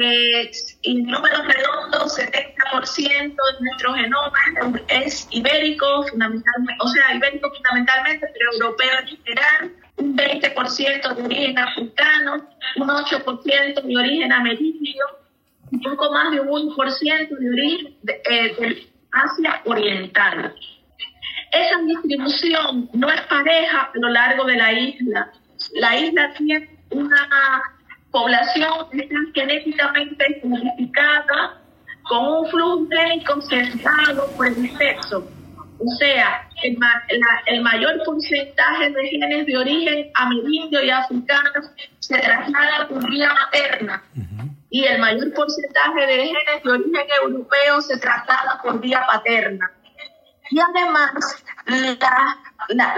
eh, 0.00 0.50
en 0.82 1.04
números 1.04 1.46
redondos, 1.46 2.18
70% 2.18 3.12
de 3.12 3.60
nuestro 3.60 3.94
genoma 3.94 4.38
es 4.88 5.28
ibérico, 5.30 6.04
fundamentalmente, 6.08 6.74
o 6.80 6.88
sea, 6.88 7.14
ibérico 7.14 7.50
fundamentalmente, 7.52 8.26
pero 8.32 8.52
europeo 8.52 9.00
en 9.00 9.06
general, 9.18 9.72
un 9.96 10.16
20% 10.16 11.14
de 11.14 11.22
origen 11.22 11.58
africano, 11.58 12.48
un 12.76 12.88
8% 12.88 13.82
de 13.82 13.96
origen 13.96 14.32
americano, 14.32 15.06
un 15.70 15.80
poco 15.82 16.12
más 16.12 16.32
de 16.32 16.40
un 16.40 16.70
1% 16.70 17.28
de 17.28 17.50
origen 17.50 17.96
de, 18.02 18.22
eh, 18.30 18.88
Asia 19.12 19.60
Oriental. 19.66 20.54
Esa 21.52 21.82
distribución 21.82 22.88
no 22.94 23.10
es 23.10 23.20
pareja 23.22 23.90
a 23.94 23.98
lo 23.98 24.08
largo 24.08 24.44
de 24.44 24.56
la 24.56 24.72
isla. 24.72 25.32
La 25.74 25.98
isla 25.98 26.32
tiene 26.32 26.78
una 26.90 27.28
población 28.12 28.72
está 28.92 29.16
genéticamente 29.34 30.40
modificada 30.44 31.58
con 32.04 32.24
un 32.24 32.46
flujo 32.50 32.86
génico 32.90 33.40
centrado 33.42 34.30
por 34.36 34.46
el 34.46 34.76
sexo. 34.76 35.26
O 35.78 35.96
sea, 35.98 36.48
el, 36.62 36.78
el, 37.46 37.60
mayor 37.62 38.00
porcentaje 38.04 38.90
de 38.90 39.08
genes 39.08 39.46
de 39.46 39.56
origen 39.56 40.10
amerindio 40.14 40.82
y 40.84 40.90
africano 40.90 41.50
se 41.98 42.18
traslada 42.18 42.86
por 42.86 43.10
vía 43.10 43.32
materna 43.34 44.04
y 44.70 44.84
el 44.84 45.00
mayor 45.00 45.32
porcentaje 45.34 46.06
de 46.06 46.26
genes 46.26 46.62
de 46.62 46.70
origen 46.70 47.06
europeo 47.22 47.80
se 47.80 47.98
traslada 47.98 48.60
por 48.62 48.80
vía 48.80 49.04
paterna. 49.06 49.72
Y 50.50 50.60
además, 50.60 51.44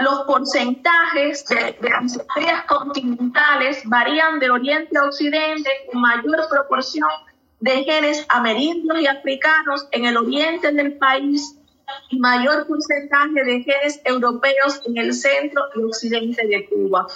los 0.01 0.21
porcentajes 0.23 1.45
de, 1.45 1.55
de 1.55 2.51
continentales 2.67 3.81
varían 3.85 4.39
de 4.39 4.49
oriente 4.49 4.97
a 4.97 5.03
occidente 5.03 5.69
con 5.91 6.01
mayor 6.01 6.47
proporción 6.49 7.09
de 7.59 7.83
genes 7.83 8.25
amerindios 8.29 8.99
y 8.99 9.07
africanos 9.07 9.87
en 9.91 10.05
el 10.05 10.17
oriente 10.17 10.71
del 10.71 10.93
país 10.97 11.57
y 12.09 12.19
mayor 12.19 12.67
porcentaje 12.67 13.43
de 13.43 13.63
genes 13.63 14.01
europeos 14.05 14.81
en 14.85 14.97
el 14.97 15.13
centro 15.13 15.63
y 15.75 15.83
occidente 15.83 16.45
de 16.47 16.65
Cuba. 16.67 17.07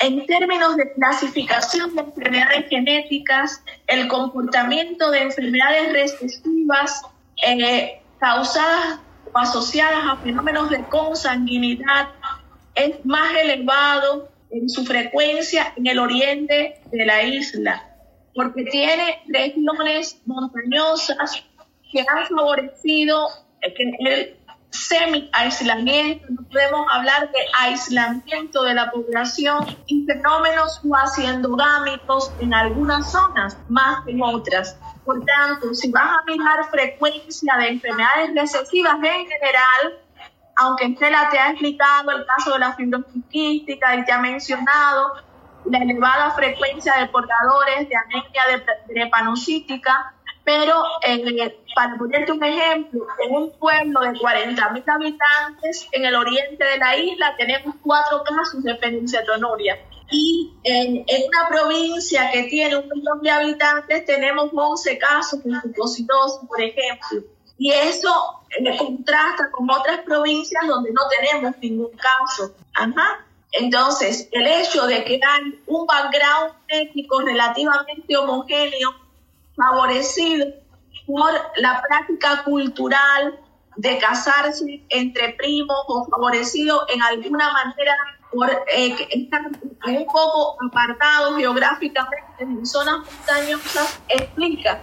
En 0.00 0.26
términos 0.26 0.76
de 0.76 0.92
clasificación 0.92 1.94
de 1.94 2.02
enfermedades 2.02 2.68
genéticas, 2.68 3.62
el 3.86 4.08
comportamiento 4.08 5.10
de 5.10 5.22
enfermedades 5.22 5.92
recesivas 5.92 7.02
eh, 7.46 8.02
causadas 8.18 8.98
asociadas 9.34 10.04
a 10.06 10.16
fenómenos 10.16 10.70
de 10.70 10.84
consanguinidad 10.84 12.08
es 12.74 13.04
más 13.04 13.34
elevado 13.36 14.28
en 14.50 14.68
su 14.68 14.84
frecuencia 14.84 15.72
en 15.76 15.86
el 15.86 15.98
oriente 15.98 16.80
de 16.90 17.06
la 17.06 17.22
isla, 17.22 17.84
porque 18.34 18.64
tiene 18.64 19.22
regiones 19.28 20.20
montañosas 20.26 21.44
que 21.90 22.00
han 22.00 22.26
favorecido 22.26 23.28
el 23.60 24.36
semi-aislamiento, 24.70 26.26
no 26.30 26.42
podemos 26.48 26.86
hablar 26.90 27.30
de 27.30 27.38
aislamiento 27.60 28.64
de 28.64 28.74
la 28.74 28.90
población 28.90 29.64
y 29.86 30.04
fenómenos 30.04 30.80
cuasi 30.80 31.24
endogámicos 31.24 32.32
en 32.40 32.52
algunas 32.52 33.10
zonas 33.10 33.56
más 33.68 34.04
que 34.04 34.12
en 34.12 34.22
otras. 34.22 34.76
Por 35.04 35.24
tanto, 35.24 35.74
si 35.74 35.90
vas 35.90 36.18
a 36.18 36.24
mirar 36.24 36.64
frecuencia 36.70 37.56
de 37.58 37.68
enfermedades 37.68 38.34
recesivas 38.34 38.94
en 38.96 39.26
general, 39.26 40.00
aunque 40.56 40.86
Estela 40.86 41.28
te 41.30 41.38
ha 41.38 41.50
explicado 41.50 42.10
el 42.10 42.24
caso 42.26 42.52
de 42.52 42.58
la 42.60 42.74
fibrosis 42.74 43.22
quística 43.30 43.96
y 43.96 44.04
te 44.04 44.12
ha 44.12 44.18
mencionado 44.18 45.14
la 45.66 45.78
elevada 45.78 46.30
frecuencia 46.30 46.94
de 46.98 47.06
portadores 47.06 47.88
de 47.88 47.96
anemia 47.96 48.64
drepanocítica, 48.86 50.14
Pero 50.44 50.82
eh, 51.06 51.64
para 51.74 51.96
ponerte 51.96 52.32
un 52.32 52.44
ejemplo, 52.44 53.06
en 53.24 53.34
un 53.34 53.50
pueblo 53.58 54.00
de 54.00 54.10
40.000 54.10 54.84
habitantes 54.86 55.88
en 55.92 56.04
el 56.04 56.14
oriente 56.14 56.62
de 56.64 56.78
la 56.78 56.96
isla 56.96 57.34
tenemos 57.36 57.74
cuatro 57.82 58.22
casos 58.24 58.62
de 58.62 58.74
penicetonuria. 58.74 59.78
Y 60.10 60.52
en, 60.64 61.04
una 61.28 61.48
provincia 61.48 62.30
que 62.30 62.44
tiene 62.44 62.76
un 62.76 62.88
millón 62.88 63.22
de 63.22 63.30
habitantes 63.30 64.04
tenemos 64.04 64.50
11 64.52 64.98
casos 64.98 65.42
de 65.42 65.50
mucosidosis, 65.50 66.46
por 66.46 66.60
ejemplo. 66.60 67.22
Y 67.58 67.70
eso 67.70 68.42
eh, 68.58 68.76
contrasta 68.76 69.50
con 69.50 69.70
otras 69.70 70.00
provincias 70.00 70.66
donde 70.66 70.92
no 70.92 71.02
tenemos 71.08 71.56
ningún 71.58 71.90
caso. 71.96 72.54
Ajá. 72.74 73.24
Entonces, 73.52 74.28
el 74.32 74.46
hecho 74.46 74.86
de 74.86 75.04
que 75.04 75.20
hay 75.24 75.62
un 75.66 75.86
background 75.86 76.54
étnico 76.68 77.20
relativamente 77.20 78.16
homogéneo 78.16 78.94
favorecido 79.56 80.46
por 81.06 81.32
la 81.56 81.82
práctica 81.86 82.42
cultural 82.42 83.38
de 83.76 83.98
casarse 83.98 84.82
entre 84.88 85.34
primos 85.34 85.78
o 85.86 86.04
favorecido 86.06 86.84
en 86.88 87.02
alguna 87.02 87.52
manera 87.52 87.94
por 88.34 88.50
eh, 88.50 88.96
estar 89.10 89.42
un 89.86 90.06
poco 90.06 90.56
apartados 90.66 91.36
geográficamente 91.36 92.24
en 92.38 92.66
zonas 92.66 92.98
montañosas, 92.98 94.00
explica 94.08 94.80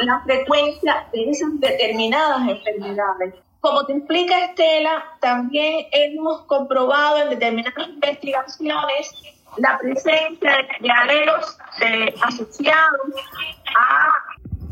la 0.00 0.20
frecuencia 0.24 1.06
de 1.12 1.30
esas 1.30 1.60
determinadas 1.60 2.48
enfermedades. 2.48 3.34
Como 3.60 3.86
te 3.86 3.94
explica 3.94 4.44
Estela, 4.44 5.04
también 5.20 5.86
hemos 5.92 6.42
comprobado 6.42 7.22
en 7.22 7.30
determinadas 7.30 7.88
investigaciones 7.88 9.10
la 9.56 9.78
presencia 9.78 10.56
de 10.80 10.90
alelos 10.90 11.56
eh, 11.80 12.14
asociados 12.22 13.00
a... 13.76 14.12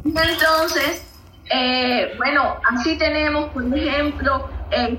Entonces, 0.05 1.07
eh, 1.51 2.15
bueno, 2.19 2.57
así 2.71 2.99
tenemos, 2.99 3.51
por 3.53 3.65
ejemplo, 3.77 4.49
eh, 4.71 4.99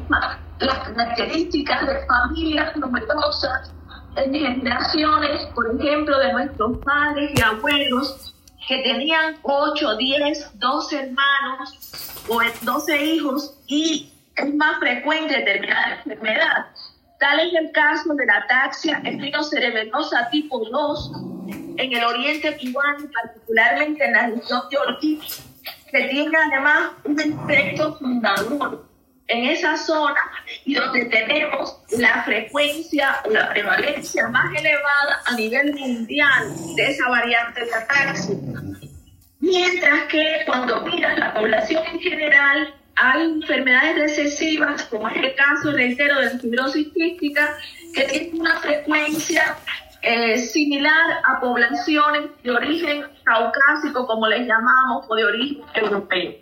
las 0.64 0.80
características 0.90 1.88
de 1.88 2.06
familias 2.06 2.76
numerosas 2.78 3.72
en 4.16 4.34
generaciones, 4.34 5.46
por 5.56 5.76
ejemplo, 5.76 6.18
de 6.20 6.34
nuestros 6.34 6.78
padres 6.80 7.32
y 7.36 7.42
abuelos, 7.42 8.36
que 8.68 8.78
tenían 8.80 9.38
8, 9.42 9.98
10, 9.98 10.60
12 10.60 11.00
hermanos 11.00 12.24
o 12.30 12.40
12 12.62 13.06
hijos 13.06 13.60
y 13.68 14.14
es 14.36 14.56
más 14.56 14.80
frecuente 14.80 15.38
determinada 15.38 16.02
enfermedad. 16.06 16.66
Tal 17.20 17.40
es 17.40 17.54
el 17.54 17.72
caso 17.72 18.14
de 18.14 18.26
la 18.26 18.38
ataxia 18.38 19.02
espinocerebrosa 19.04 20.30
tipo 20.30 20.64
2 20.70 21.12
en 21.78 21.94
el 21.94 22.04
oriente 22.04 22.58
cubano, 22.58 23.06
particularmente 23.14 24.06
en 24.06 24.14
la 24.14 24.28
región 24.28 24.62
de 24.70 24.78
Ortiz, 24.78 25.44
que 25.92 26.08
tiene 26.08 26.38
además 26.38 26.92
un 27.04 27.20
efecto 27.20 27.96
fundador 27.96 28.93
en 29.28 29.46
esa 29.46 29.78
zona 29.78 30.20
y 30.66 30.76
donde 30.76 31.06
tenemos 31.06 31.80
la 31.98 32.24
frecuencia 32.24 33.22
o 33.26 33.30
la 33.30 33.50
prevalencia 33.50 34.28
más 34.28 34.54
elevada 34.54 35.22
a 35.26 35.36
nivel 35.36 35.74
mundial 35.74 36.54
de 36.76 36.88
esa 36.88 37.10
variante 37.10 37.66
de 37.66 37.74
ataxia. 37.74 38.36
Mientras 39.40 40.04
que 40.04 40.44
cuando 40.46 40.82
miras 40.82 41.18
la 41.20 41.34
población 41.34 41.84
en 41.92 42.00
general, 42.00 42.74
hay 42.96 43.24
enfermedades 43.24 43.96
recesivas, 43.96 44.84
como 44.84 45.10
es 45.10 45.18
el 45.18 45.36
caso, 45.36 45.72
reitero, 45.72 46.20
de 46.20 46.26
la 46.26 46.40
fibrosis 46.40 46.88
quística, 46.94 47.58
que 47.94 48.04
tiene 48.04 48.40
una 48.40 48.60
frecuencia 48.60 49.58
eh, 50.02 50.38
similar 50.38 51.22
a 51.26 51.40
poblaciones 51.40 52.30
de 52.44 52.52
origen 52.52 53.06
caucásico, 53.24 54.06
como 54.06 54.28
les 54.28 54.48
llamamos, 54.48 55.06
o 55.10 55.16
de 55.16 55.26
origen 55.26 55.64
europeo. 55.74 56.34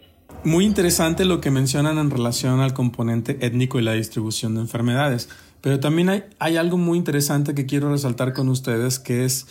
Muy 0.44 0.66
interesante 0.66 1.24
lo 1.24 1.40
que 1.40 1.52
mencionan 1.52 2.00
en 2.00 2.10
relación 2.10 2.62
al 2.62 2.74
componente 2.74 3.38
étnico 3.46 3.80
y 3.80 3.84
la 3.84 3.94
distribución 3.94 4.56
de 4.56 4.62
enfermedades, 4.62 5.30
pero 5.62 5.80
también 5.80 6.10
hay, 6.40 6.58
algo 6.58 6.78
muy 6.78 6.98
interesante 6.98 7.54
que 7.54 7.68
quiero 7.68 7.92
resaltar 7.92 8.34
con 8.34 8.50
ustedes, 8.50 8.98
que 8.98 9.24
es 9.24 9.46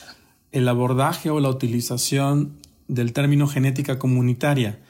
el 0.51 0.67
abordaje 0.69 1.31
o 1.31 1.39
la 1.39 1.49
utilización 1.49 2.57
del 2.89 3.13
término 3.13 3.47
genética 3.47 4.01
comunitaria 4.01 4.81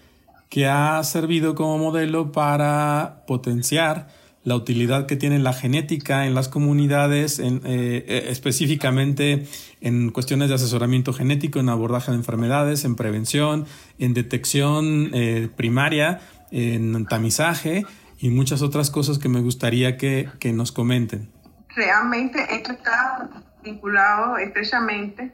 que 0.48 0.66
ha 0.66 1.02
servido 1.04 1.54
como 1.54 1.76
modelo 1.76 2.32
para 2.32 3.22
potenciar 3.26 4.08
la 4.50 4.56
utilidad 4.56 5.06
que 5.06 5.14
tiene 5.14 5.38
la 5.38 5.52
genética 5.52 6.26
en 6.26 6.34
las 6.34 6.48
comunidades, 6.48 7.38
en, 7.38 7.58
eh, 7.64 8.04
eh, 8.08 8.26
específicamente 8.30 9.46
en 9.80 10.10
cuestiones 10.10 10.48
de 10.48 10.56
asesoramiento 10.56 11.12
genético, 11.12 11.60
en 11.60 11.68
abordaje 11.68 12.10
de 12.10 12.16
enfermedades, 12.16 12.84
en 12.84 12.96
prevención, 12.96 13.66
en 14.00 14.12
detección 14.12 15.10
eh, 15.14 15.48
primaria, 15.56 16.20
en 16.50 17.06
tamizaje 17.06 17.84
y 18.18 18.30
muchas 18.30 18.60
otras 18.60 18.90
cosas 18.90 19.20
que 19.20 19.28
me 19.28 19.40
gustaría 19.40 19.96
que, 19.96 20.28
que 20.40 20.52
nos 20.52 20.72
comenten. 20.72 21.30
Realmente 21.76 22.44
esto 22.50 22.72
está 22.72 23.30
vinculado 23.62 24.36
estrechamente 24.36 25.32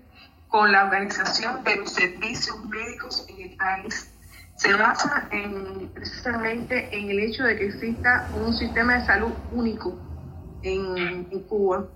con 0.48 0.70
la 0.72 0.84
organización 0.84 1.64
de 1.64 1.76
los 1.76 1.90
servicios 1.90 2.62
médicos 2.66 3.26
en 3.30 3.50
el 3.50 3.56
país 3.56 4.10
se 4.56 4.72
basa 4.72 5.28
en, 5.30 5.88
precisamente 5.90 6.88
en 6.90 7.10
el 7.10 7.20
hecho 7.20 7.44
de 7.44 7.56
que 7.56 7.66
exista 7.66 8.28
un 8.34 8.56
sistema 8.56 8.98
de 8.98 9.06
salud 9.06 9.32
único 9.52 9.98
en, 10.62 11.24
Cuba. 11.48 11.88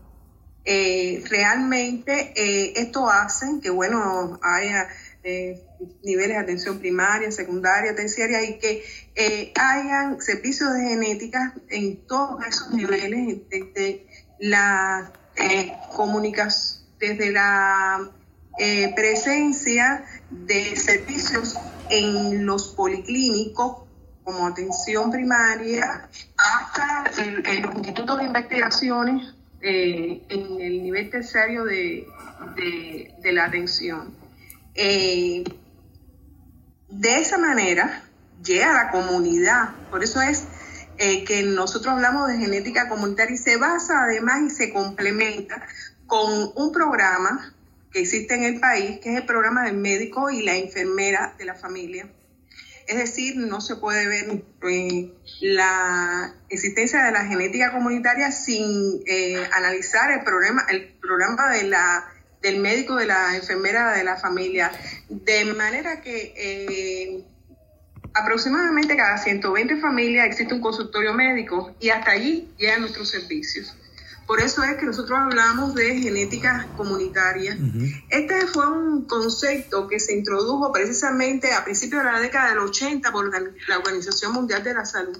Eh, 0.64 1.24
realmente 1.28 2.32
eh, 2.36 2.74
esto 2.76 3.08
hace 3.08 3.46
que, 3.62 3.70
bueno, 3.70 4.38
haya 4.42 4.88
eh, 5.24 5.58
niveles 6.04 6.36
de 6.36 6.42
atención 6.42 6.78
primaria, 6.78 7.32
secundaria, 7.32 7.94
terciaria 7.94 8.42
y 8.44 8.58
que 8.58 9.52
hayan 9.58 10.20
servicios 10.20 10.74
de 10.74 10.80
genética 10.90 11.54
en 11.70 12.06
todos 12.06 12.46
esos 12.46 12.72
niveles, 12.72 13.38
desde 13.48 14.06
la 14.38 15.10
comunicación, 15.96 16.84
desde 16.98 17.32
la 17.32 18.10
presencia 18.94 20.04
de 20.30 20.76
servicios 20.76 21.56
en 21.88 22.46
los 22.46 22.68
policlínicos 22.68 23.90
como 24.24 24.46
atención 24.46 25.10
primaria 25.10 26.08
hasta 26.36 27.22
en, 27.22 27.62
los 27.62 27.74
institutos 27.74 28.18
de 28.18 28.24
investigaciones 28.24 29.34
eh, 29.60 30.22
en 30.28 30.60
el 30.60 30.82
nivel 30.82 31.10
terciario 31.10 31.64
de, 31.64 32.06
la 33.24 33.44
atención. 33.44 34.14
Eh, 34.74 35.44
de 36.88 37.18
esa 37.18 37.38
manera 37.38 38.04
llega 38.42 38.70
a 38.70 38.84
la 38.84 38.90
comunidad, 38.90 39.70
por 39.90 40.02
eso 40.02 40.22
es 40.22 40.44
eh, 40.98 41.24
que 41.24 41.42
nosotros 41.42 41.94
hablamos 41.94 42.28
de 42.28 42.38
genética 42.38 42.88
comunitaria 42.88 43.34
y 43.34 43.38
se 43.38 43.56
basa 43.56 44.04
además 44.04 44.42
y 44.42 44.50
se 44.50 44.72
complementa 44.72 45.62
con 46.06 46.52
un 46.54 46.72
programa 46.72 47.54
que 47.92 48.00
existe 48.00 48.34
en 48.34 48.44
el 48.44 48.60
país, 48.60 49.00
que 49.00 49.10
es 49.10 49.16
el 49.16 49.26
programa 49.26 49.64
del 49.64 49.76
médico 49.76 50.30
y 50.30 50.42
la 50.42 50.56
enfermera 50.56 51.34
de 51.38 51.44
la 51.44 51.54
familia. 51.54 52.08
Es 52.86 52.96
decir, 52.96 53.36
no 53.36 53.60
se 53.60 53.76
puede 53.76 54.08
ver 54.08 54.42
eh, 54.68 55.12
la 55.40 56.34
existencia 56.48 57.04
de 57.04 57.12
la 57.12 57.24
genética 57.24 57.70
comunitaria 57.70 58.32
sin 58.32 59.02
eh, 59.06 59.46
analizar 59.52 60.10
el 60.10 60.24
programa, 60.24 60.66
el 60.68 60.88
programa 61.00 61.50
de 61.50 61.64
la, 61.64 62.04
del 62.42 62.58
médico, 62.58 62.96
de 62.96 63.06
la 63.06 63.36
enfermera 63.36 63.92
de 63.96 64.02
la 64.02 64.16
familia. 64.16 64.72
De 65.08 65.44
manera 65.54 66.00
que 66.00 66.34
eh, 66.36 67.24
aproximadamente 68.12 68.96
cada 68.96 69.18
120 69.18 69.76
familias 69.76 70.26
existe 70.26 70.54
un 70.54 70.60
consultorio 70.60 71.14
médico 71.14 71.76
y 71.78 71.90
hasta 71.90 72.10
allí 72.10 72.52
llegan 72.58 72.80
nuestros 72.80 73.08
servicios. 73.08 73.76
Por 74.30 74.40
eso 74.40 74.62
es 74.62 74.76
que 74.76 74.86
nosotros 74.86 75.18
hablamos 75.18 75.74
de 75.74 75.98
genética 75.98 76.68
comunitaria. 76.76 77.58
Este 78.10 78.46
fue 78.46 78.64
un 78.64 79.06
concepto 79.06 79.88
que 79.88 79.98
se 79.98 80.16
introdujo 80.16 80.70
precisamente 80.70 81.52
a 81.52 81.64
principios 81.64 82.04
de 82.04 82.12
la 82.12 82.20
década 82.20 82.50
del 82.50 82.60
80 82.60 83.10
por 83.10 83.28
la 83.28 83.78
Organización 83.78 84.32
Mundial 84.32 84.62
de 84.62 84.72
la 84.72 84.84
Salud. 84.84 85.18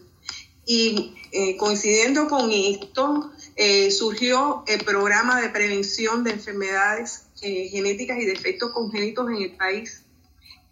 Y 0.65 1.17
eh, 1.33 1.57
coincidiendo 1.57 2.29
con 2.29 2.53
esto, 2.53 3.33
eh, 3.57 3.91
surgió 3.91 4.63
el 4.69 4.85
programa 4.85 5.41
de 5.41 5.49
prevención 5.49 6.23
de 6.23 6.31
enfermedades 6.31 7.25
eh, 7.43 7.67
genéticas 7.69 8.17
y 8.21 8.27
defectos 8.27 8.71
congénitos 8.71 9.29
en 9.29 9.43
el 9.43 9.57
país. 9.57 10.05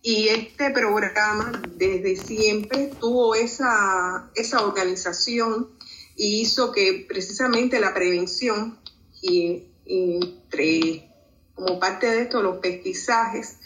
Y 0.01 0.29
este 0.29 0.71
programa 0.71 1.61
desde 1.75 2.15
siempre 2.15 2.93
tuvo 3.01 3.35
esa, 3.35 4.31
esa 4.37 4.65
organización 4.65 5.77
y 6.19 6.41
hizo 6.41 6.73
que 6.73 7.07
precisamente 7.09 7.81
la 7.81 7.95
prevención 7.95 8.77
y, 9.23 9.63
entre 9.87 11.09
como 11.55 11.81
parte 11.81 12.07
de 12.07 12.23
esto 12.23 12.43
los 12.43 12.59
pesquisajes, 12.59 13.57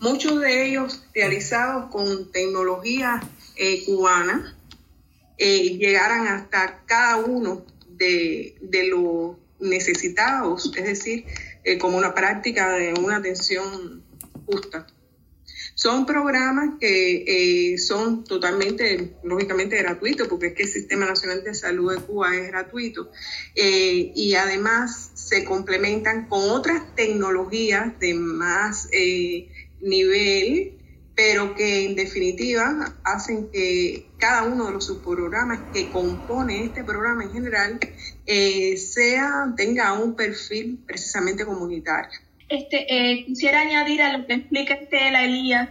muchos 0.00 0.40
de 0.40 0.68
ellos 0.68 1.04
realizados 1.14 1.90
con 1.90 2.30
tecnología 2.30 3.20
eh, 3.56 3.84
cubana, 3.84 4.56
eh, 5.36 5.76
llegaran 5.76 6.28
hasta 6.28 6.82
cada 6.86 7.16
uno 7.16 7.64
de, 7.88 8.56
los 8.88 9.36
necesitados, 9.58 10.72
es 10.76 10.84
decir, 10.84 11.26
eh, 11.64 11.78
como 11.78 11.98
una 11.98 12.14
práctica 12.14 12.70
de 12.70 12.94
una 12.94 13.16
atención 13.16 14.02
justa. 14.46 14.86
Son 15.74 16.04
programas 16.04 16.74
que 16.78 17.72
eh, 17.72 17.78
son 17.78 18.24
totalmente, 18.24 19.14
lógicamente, 19.24 19.76
gratuitos, 19.78 20.28
porque 20.28 20.48
es 20.48 20.54
que 20.54 20.62
el 20.64 20.68
Sistema 20.68 21.06
Nacional 21.06 21.42
de 21.42 21.54
Salud 21.54 21.94
de 21.94 22.02
Cuba 22.02 22.36
es 22.36 22.48
gratuito. 22.48 23.10
Eh, 23.54 24.12
y 24.14 24.34
además 24.34 25.10
se 25.14 25.44
complementan 25.44 26.28
con 26.28 26.50
otras 26.50 26.94
tecnologías 26.94 27.98
de 27.98 28.14
más 28.14 28.88
eh, 28.92 29.48
nivel, 29.80 30.78
pero 31.14 31.54
que 31.54 31.86
en 31.86 31.94
definitiva 31.94 32.94
hacen 33.04 33.48
que 33.50 34.06
cada 34.18 34.44
uno 34.44 34.66
de 34.66 34.72
los 34.72 34.86
subprogramas 34.86 35.60
que 35.72 35.90
compone 35.90 36.64
este 36.64 36.84
programa 36.84 37.24
en 37.24 37.32
general 37.32 37.80
sea, 38.76 39.52
tenga 39.56 39.92
un 39.94 40.14
perfil 40.14 40.82
precisamente 40.86 41.44
comunitario. 41.44 42.18
Este, 42.52 42.84
eh, 42.86 43.24
quisiera 43.24 43.62
añadir 43.62 44.02
a 44.02 44.14
lo 44.14 44.26
que 44.26 44.34
explica 44.34 44.74
Estela 44.74 45.24
Elías 45.24 45.70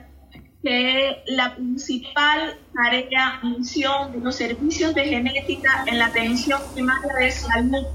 que 0.64 1.22
la 1.28 1.54
principal 1.54 2.58
tarea, 2.74 3.40
misión 3.44 4.12
de 4.12 4.18
los 4.18 4.38
servicios 4.38 4.96
de 4.96 5.06
genética 5.06 5.86
en 5.86 6.00
la 6.00 6.08
atención 6.08 6.60
primaria 6.74 7.14
de 7.20 7.30
salud 7.30 7.86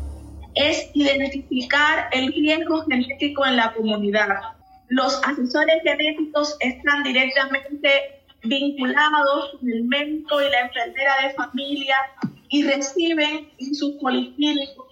es 0.54 0.88
identificar 0.94 2.08
el 2.12 2.32
riesgo 2.32 2.84
genético 2.88 3.44
en 3.44 3.56
la 3.56 3.72
comunidad. 3.74 4.28
Los 4.86 5.20
asesores 5.24 5.82
genéticos 5.82 6.56
están 6.60 7.02
directamente 7.02 8.22
vinculados 8.44 9.56
con 9.58 9.68
el 9.68 9.82
médico 9.82 10.40
y 10.40 10.48
la 10.48 10.60
enfermera 10.60 11.12
de 11.24 11.34
familia 11.34 11.96
y 12.50 12.62
reciben 12.62 13.48
en 13.58 13.74
sus 13.74 13.96
policlínicos 13.96 14.86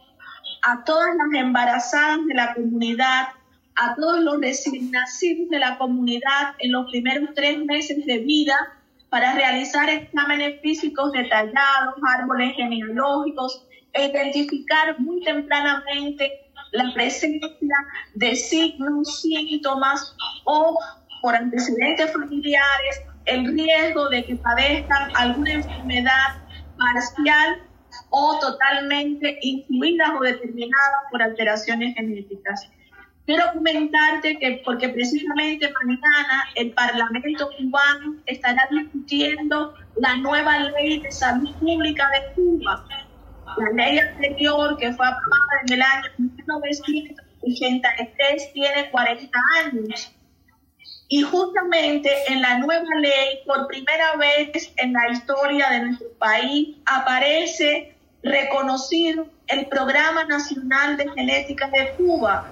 a 0.62 0.82
todas 0.82 1.14
las 1.16 1.40
embarazadas 1.40 2.26
de 2.26 2.34
la 2.34 2.54
comunidad 2.54 3.28
a 3.76 3.94
todos 3.96 4.20
los 4.20 4.40
recién 4.40 4.90
nacidos 4.90 5.48
de 5.50 5.58
la 5.58 5.78
comunidad 5.78 6.54
en 6.58 6.72
los 6.72 6.90
primeros 6.90 7.30
tres 7.34 7.58
meses 7.64 8.04
de 8.06 8.18
vida 8.18 8.56
para 9.10 9.34
realizar 9.34 9.88
exámenes 9.88 10.60
físicos 10.60 11.12
detallados, 11.12 11.94
árboles 12.06 12.54
genealógicos 12.56 13.64
e 13.92 14.06
identificar 14.06 14.98
muy 14.98 15.22
tempranamente 15.22 16.30
la 16.72 16.92
presencia 16.92 17.48
de 18.14 18.34
signos, 18.34 19.20
síntomas 19.20 20.16
o 20.44 20.76
por 21.22 21.34
antecedentes 21.34 22.12
familiares 22.12 23.02
el 23.26 23.46
riesgo 23.54 24.08
de 24.08 24.24
que 24.24 24.36
padezcan 24.36 25.10
alguna 25.14 25.52
enfermedad 25.52 26.42
parcial 26.76 27.62
o 28.10 28.38
totalmente 28.40 29.38
influida 29.42 30.14
o 30.18 30.22
determinada 30.22 30.96
por 31.10 31.22
alteraciones 31.22 31.94
genéticas. 31.94 32.68
Quiero 33.26 33.44
comentarte 33.54 34.38
que, 34.38 34.60
porque 34.66 34.90
precisamente 34.90 35.72
mañana 35.82 36.44
el 36.56 36.72
Parlamento 36.72 37.48
cubano 37.56 38.16
estará 38.26 38.68
discutiendo 38.70 39.72
la 39.96 40.16
nueva 40.16 40.58
ley 40.58 41.00
de 41.00 41.10
salud 41.10 41.50
pública 41.56 42.06
de 42.10 42.34
Cuba. 42.34 42.84
La 43.56 43.70
ley 43.70 43.98
anterior, 43.98 44.76
que 44.76 44.92
fue 44.92 45.06
aprobada 45.06 45.62
en 45.66 45.72
el 45.72 45.80
año 45.80 46.10
1983, 46.18 48.52
tiene 48.52 48.90
40 48.90 49.38
años. 49.64 50.12
Y 51.08 51.22
justamente 51.22 52.10
en 52.28 52.42
la 52.42 52.58
nueva 52.58 52.94
ley, 53.00 53.38
por 53.46 53.68
primera 53.68 54.16
vez 54.16 54.70
en 54.76 54.92
la 54.92 55.08
historia 55.10 55.70
de 55.70 55.80
nuestro 55.80 56.12
país, 56.18 56.76
aparece 56.84 57.96
reconocido 58.22 59.28
el 59.46 59.64
Programa 59.66 60.24
Nacional 60.24 60.98
de 60.98 61.08
Genética 61.10 61.68
de 61.68 61.94
Cuba, 61.96 62.50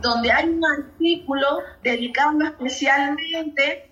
donde 0.00 0.30
hay 0.32 0.48
un 0.48 0.64
artículo 0.64 1.60
dedicado 1.82 2.42
especialmente 2.42 3.90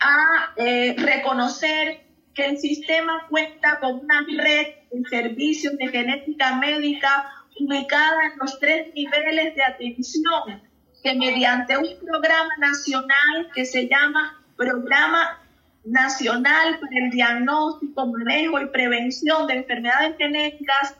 a 0.00 0.52
eh, 0.56 0.94
reconocer 0.98 2.06
que 2.34 2.46
el 2.46 2.58
sistema 2.58 3.26
cuenta 3.28 3.78
con 3.80 4.00
una 4.00 4.24
red 4.26 4.66
de 4.92 5.08
servicios 5.08 5.76
de 5.76 5.88
genética 5.88 6.56
médica 6.56 7.30
ubicada 7.58 8.26
en 8.32 8.38
los 8.38 8.58
tres 8.58 8.92
niveles 8.94 9.54
de 9.54 9.62
atención, 9.62 10.62
que 11.02 11.14
mediante 11.14 11.76
un 11.76 11.98
programa 12.04 12.50
nacional 12.58 13.50
que 13.54 13.64
se 13.64 13.88
llama 13.88 14.42
Programa 14.56 15.38
Nacional 15.84 16.78
para 16.78 17.04
el 17.04 17.10
Diagnóstico, 17.10 18.06
Manejo 18.06 18.60
y 18.60 18.66
Prevención 18.66 19.46
de 19.46 19.54
Enfermedades 19.54 20.16
Genéticas, 20.18 20.96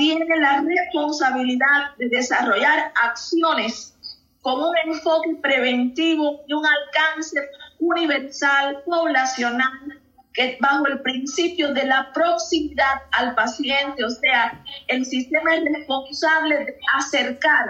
tiene 0.00 0.34
la 0.40 0.62
responsabilidad 0.62 1.94
de 1.98 2.08
desarrollar 2.08 2.90
acciones 3.04 3.94
con 4.40 4.58
un 4.58 4.74
enfoque 4.86 5.36
preventivo 5.42 6.40
y 6.48 6.54
un 6.54 6.64
alcance 6.64 7.38
universal, 7.78 8.82
poblacional, 8.86 10.00
que 10.32 10.56
bajo 10.58 10.86
el 10.86 11.02
principio 11.02 11.74
de 11.74 11.84
la 11.84 12.10
proximidad 12.14 13.02
al 13.12 13.34
paciente, 13.34 14.02
o 14.02 14.08
sea, 14.08 14.64
el 14.88 15.04
sistema 15.04 15.56
es 15.56 15.64
responsable 15.64 16.64
de 16.64 16.78
acercar 16.96 17.66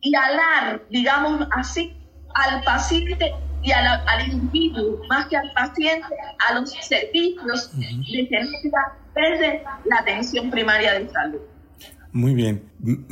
y 0.00 0.14
alar, 0.14 0.80
digamos 0.88 1.46
así, 1.50 1.94
al 2.34 2.62
paciente 2.62 3.34
y 3.62 3.72
al 3.72 4.26
individuo, 4.26 5.02
más 5.10 5.26
que 5.26 5.36
al 5.36 5.52
paciente, 5.52 6.06
a 6.48 6.54
los 6.54 6.70
servicios 6.70 7.76
de 7.76 8.26
genética 8.26 9.01
desde 9.14 9.62
la 9.84 9.96
atención 10.00 10.50
primaria 10.50 10.98
de 10.98 11.08
salud. 11.10 11.40
Muy 12.12 12.34
bien, 12.34 12.62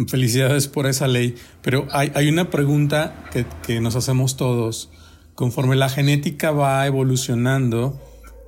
felicidades 0.08 0.68
por 0.68 0.86
esa 0.86 1.08
ley, 1.08 1.34
pero 1.62 1.86
hay, 1.90 2.12
hay 2.14 2.28
una 2.28 2.50
pregunta 2.50 3.24
que, 3.32 3.46
que, 3.66 3.80
nos 3.80 3.96
hacemos 3.96 4.36
todos. 4.36 4.90
Conforme 5.34 5.74
la 5.74 5.88
genética 5.88 6.50
va 6.50 6.86
evolucionando 6.86 7.98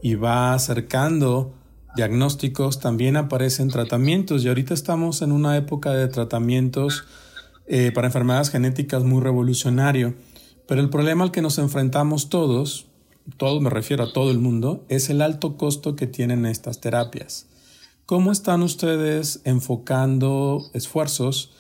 y 0.03 0.15
va 0.17 0.53
acercando 0.53 1.55
diagnósticos, 1.97 2.81
también 2.81 3.17
aparecen 3.17 3.69
tratamientos 3.69 4.45
y 4.45 4.49
ahorita 4.49 4.75
estamos 4.75 5.23
en 5.23 5.33
una 5.33 5.57
época 5.57 5.93
de 5.93 6.09
tratamientos 6.09 7.07
eh, 7.67 7.93
para 7.93 8.09
enfermedades 8.09 8.51
genéticas 8.51 9.05
muy 9.05 9.23
revolucionario, 9.23 10.15
pero 10.67 10.81
el 10.81 10.91
problema 10.91 11.25
al 11.25 11.31
que 11.31 11.43
nos 11.43 11.59
enfrentamos 11.59 12.29
todos, 12.29 12.87
todo 13.37 13.61
me 13.61 13.71
refiero 13.71 14.05
a 14.05 14.13
todo 14.13 14.31
el 14.31 14.39
mundo, 14.39 14.85
es 14.89 15.11
el 15.11 15.23
alto 15.23 15.57
costo 15.57 15.97
que 15.97 16.07
tienen 16.07 16.47
estas 16.47 16.81
terapias. 16.81 17.47
¿Cómo 18.07 18.33
están 18.33 18.63
ustedes 18.63 19.41
enfocando 19.45 20.63
esfuerzos 20.75 21.55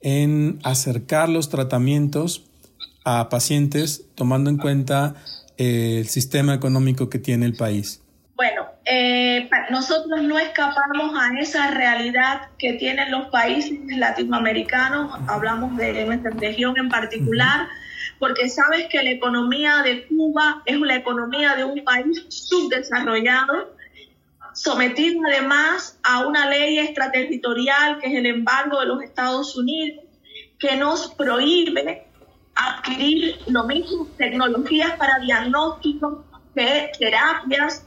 en 0.00 0.60
acercar 0.62 1.28
los 1.28 1.48
tratamientos 1.48 2.44
a 3.04 3.28
pacientes 3.28 4.04
tomando 4.14 4.50
en 4.50 4.58
cuenta 4.58 5.14
el 5.56 6.08
sistema 6.08 6.54
económico 6.54 7.10
que 7.10 7.18
tiene 7.18 7.46
el 7.46 7.56
país? 7.56 8.00
Bueno, 8.36 8.66
eh, 8.84 9.50
nosotros 9.70 10.22
no 10.22 10.38
escapamos 10.38 11.12
a 11.20 11.38
esa 11.40 11.72
realidad 11.72 12.48
que 12.58 12.74
tienen 12.74 13.10
los 13.10 13.28
países 13.28 13.78
latinoamericanos, 13.88 15.12
hablamos 15.26 15.76
de 15.76 16.04
nuestra 16.06 16.30
región 16.30 16.78
en 16.78 16.88
particular, 16.88 17.66
porque 18.18 18.48
sabes 18.48 18.86
que 18.90 19.02
la 19.02 19.10
economía 19.10 19.82
de 19.82 20.06
Cuba 20.06 20.62
es 20.66 20.78
la 20.80 20.96
economía 20.96 21.54
de 21.54 21.64
un 21.64 21.84
país 21.84 22.24
subdesarrollado 22.28 23.78
sometido 24.58 25.20
además 25.26 25.98
a 26.02 26.26
una 26.26 26.48
ley 26.48 26.78
extraterritorial 26.78 28.00
que 28.00 28.08
es 28.08 28.14
el 28.14 28.26
embargo 28.26 28.80
de 28.80 28.86
los 28.86 29.02
Estados 29.02 29.56
Unidos, 29.56 30.04
que 30.58 30.76
nos 30.76 31.14
prohíbe 31.14 32.06
adquirir 32.54 33.38
lo 33.46 33.64
mismo 33.64 34.08
tecnologías 34.16 34.96
para 34.96 35.18
diagnóstico 35.20 36.24
que 36.54 36.90
terapias 36.98 37.86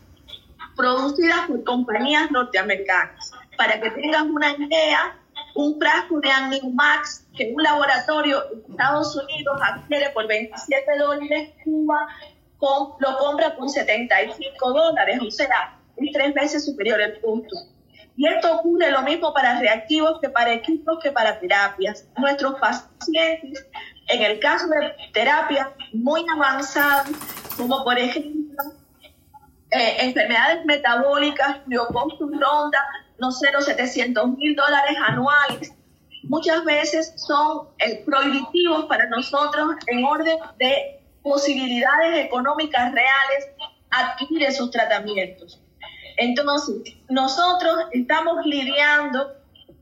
producidas 0.77 1.47
por 1.47 1.63
compañías 1.65 2.31
norteamericanas. 2.31 3.31
Para 3.57 3.81
que 3.81 3.91
tengas 3.91 4.23
una 4.23 4.51
idea, 4.51 5.17
un 5.55 5.79
frasco 5.79 6.19
de 6.19 6.29
Max 6.73 7.27
que 7.35 7.53
un 7.53 7.61
laboratorio 7.61 8.43
en 8.51 8.71
Estados 8.71 9.15
Unidos 9.15 9.59
adquiere 9.61 10.09
por 10.11 10.27
27 10.27 10.97
dólares, 10.97 11.49
Cuba 11.63 12.07
lo 12.99 13.17
compra 13.17 13.55
por 13.55 13.69
75 13.69 14.73
dólares. 14.73 15.19
O 15.25 15.31
sea, 15.31 15.77
tres 16.13 16.33
veces 16.33 16.65
superior 16.65 17.01
el 17.01 17.19
punto. 17.19 17.55
Y 18.15 18.27
esto 18.27 18.55
ocurre 18.55 18.91
lo 18.91 19.01
mismo 19.01 19.33
para 19.33 19.59
reactivos 19.59 20.19
que 20.21 20.29
para 20.29 20.53
equipos 20.53 20.99
que 21.01 21.11
para 21.11 21.39
terapias. 21.39 22.05
Nuestros 22.17 22.59
pacientes, 22.59 23.65
en 24.07 24.21
el 24.21 24.39
caso 24.39 24.67
de 24.67 24.93
terapias 25.13 25.67
muy 25.93 26.25
avanzadas, 26.31 27.09
como 27.57 27.83
por 27.83 27.97
ejemplo 27.97 28.63
eh, 29.71 29.97
enfermedades 30.01 30.65
metabólicas, 30.65 31.61
costo 31.91 32.27
ronda, 32.27 32.79
no 33.21 33.31
sé, 33.31 33.51
los 33.51 33.65
700 33.65 34.35
mil 34.35 34.55
dólares 34.55 34.97
anuales, 35.07 35.71
muchas 36.23 36.65
veces 36.65 37.13
son 37.17 37.67
eh, 37.77 38.03
prohibitivos 38.03 38.85
para 38.85 39.07
nosotros 39.09 39.75
en 39.85 40.03
orden 40.03 40.39
de 40.57 40.99
posibilidades 41.21 42.25
económicas 42.25 42.91
reales 42.91 43.47
adquirir 43.91 44.43
esos 44.43 44.71
tratamientos. 44.71 45.61
Entonces, 46.17 46.95
nosotros 47.09 47.85
estamos 47.91 48.43
lidiando 48.43 49.33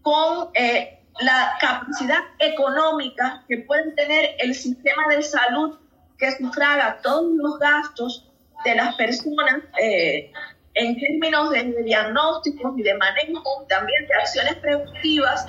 con 0.02 0.50
eh, 0.56 1.00
la 1.22 1.56
capacidad 1.62 2.20
económica 2.40 3.46
que 3.48 3.60
puede 3.60 3.92
tener 3.92 4.36
el 4.40 4.54
sistema 4.54 5.04
de 5.10 5.22
salud 5.22 5.80
que 6.18 6.30
sufraga 6.36 7.00
todos 7.02 7.32
los 7.36 7.58
gastos 7.58 8.30
de 8.66 8.76
las 8.76 8.96
personas 8.96 9.64
eh, 9.82 10.34
en 10.80 10.98
términos 10.98 11.50
de, 11.52 11.84
diagnósticos 11.84 12.78
y 12.78 12.84
de 12.84 12.94
manejo, 12.96 13.66
también 13.68 14.08
de 14.08 14.14
acciones 14.16 14.56
preventivas 14.56 15.46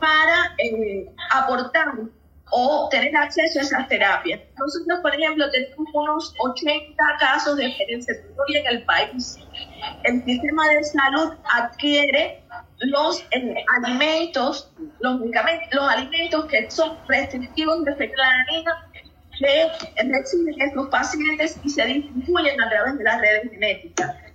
para 0.00 0.54
eh, 0.58 1.06
aportar 1.32 1.94
o 2.50 2.88
tener 2.90 3.14
acceso 3.16 3.60
a 3.60 3.62
esas 3.62 3.88
terapias. 3.88 4.40
Nosotros, 4.58 5.00
por 5.00 5.14
ejemplo, 5.14 5.48
tenemos 5.50 5.88
unos 5.92 6.34
80 6.38 6.96
casos 7.20 7.56
de 7.56 7.66
hoy 7.66 8.56
en 8.56 8.66
el 8.66 8.84
país. 8.84 9.38
El 10.04 10.24
sistema 10.24 10.68
de 10.68 10.82
salud 10.82 11.32
adquiere 11.54 12.42
los 12.80 13.20
eh, 13.30 13.64
alimentos, 13.76 14.72
los 15.00 15.20
medicamentos, 15.20 15.68
los 15.72 15.88
alimentos 15.88 16.46
que 16.46 16.70
son 16.70 16.96
restrictivos 17.06 17.84
de 17.84 17.94
fetlanina 17.94 18.88
que 19.38 19.70
reciben 20.02 20.60
estos 20.60 20.88
pacientes 20.88 21.60
y 21.62 21.70
se 21.70 21.84
distribuyen 21.84 22.60
a 22.60 22.68
través 22.70 22.98
de 22.98 23.04
las 23.04 23.20
redes 23.20 23.50
genéticas. 23.52 24.27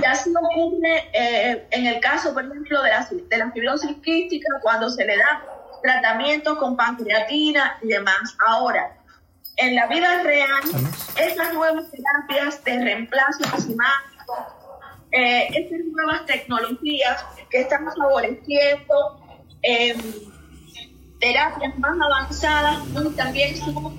Y 0.00 0.04
así 0.04 0.30
ocurre 0.30 1.10
eh, 1.12 1.66
en 1.70 1.86
el 1.86 2.00
caso, 2.00 2.32
por 2.32 2.44
ejemplo, 2.44 2.82
de 2.82 2.90
la, 2.90 3.08
de 3.10 3.38
la 3.38 3.50
fibrosis 3.52 3.96
quística, 4.02 4.48
cuando 4.62 4.88
se 4.88 5.04
le 5.04 5.16
da 5.16 5.44
tratamiento 5.82 6.56
con 6.58 6.76
pancreatina 6.76 7.78
y 7.82 7.88
demás. 7.88 8.36
Ahora, 8.46 8.96
en 9.56 9.74
la 9.74 9.86
vida 9.86 10.22
real, 10.22 10.62
estas 11.16 11.52
nuevas 11.52 11.90
terapias 11.90 12.64
de 12.64 12.84
reemplazo 12.84 13.44
enzimático, 13.54 14.46
eh, 15.10 15.48
estas 15.50 15.80
nuevas 15.90 16.24
tecnologías 16.24 17.24
que 17.50 17.60
están 17.60 17.86
favoreciendo 17.94 19.20
eh, 19.62 19.94
terapias 21.20 21.78
más 21.78 21.96
avanzadas 22.00 22.78
también 23.16 23.56
son 23.56 23.94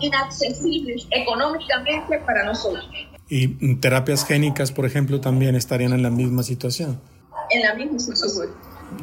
inaccesibles 0.00 1.06
económicamente 1.10 2.18
para 2.18 2.44
nosotros. 2.44 2.88
¿Y 3.28 3.76
terapias 3.76 4.24
génicas, 4.24 4.72
por 4.72 4.86
ejemplo, 4.86 5.20
también 5.20 5.54
estarían 5.54 5.92
en 5.92 6.02
la 6.02 6.10
misma 6.10 6.42
situación? 6.42 7.00
En 7.50 7.62
la 7.62 7.74
misma 7.74 7.98
situación. 7.98 8.48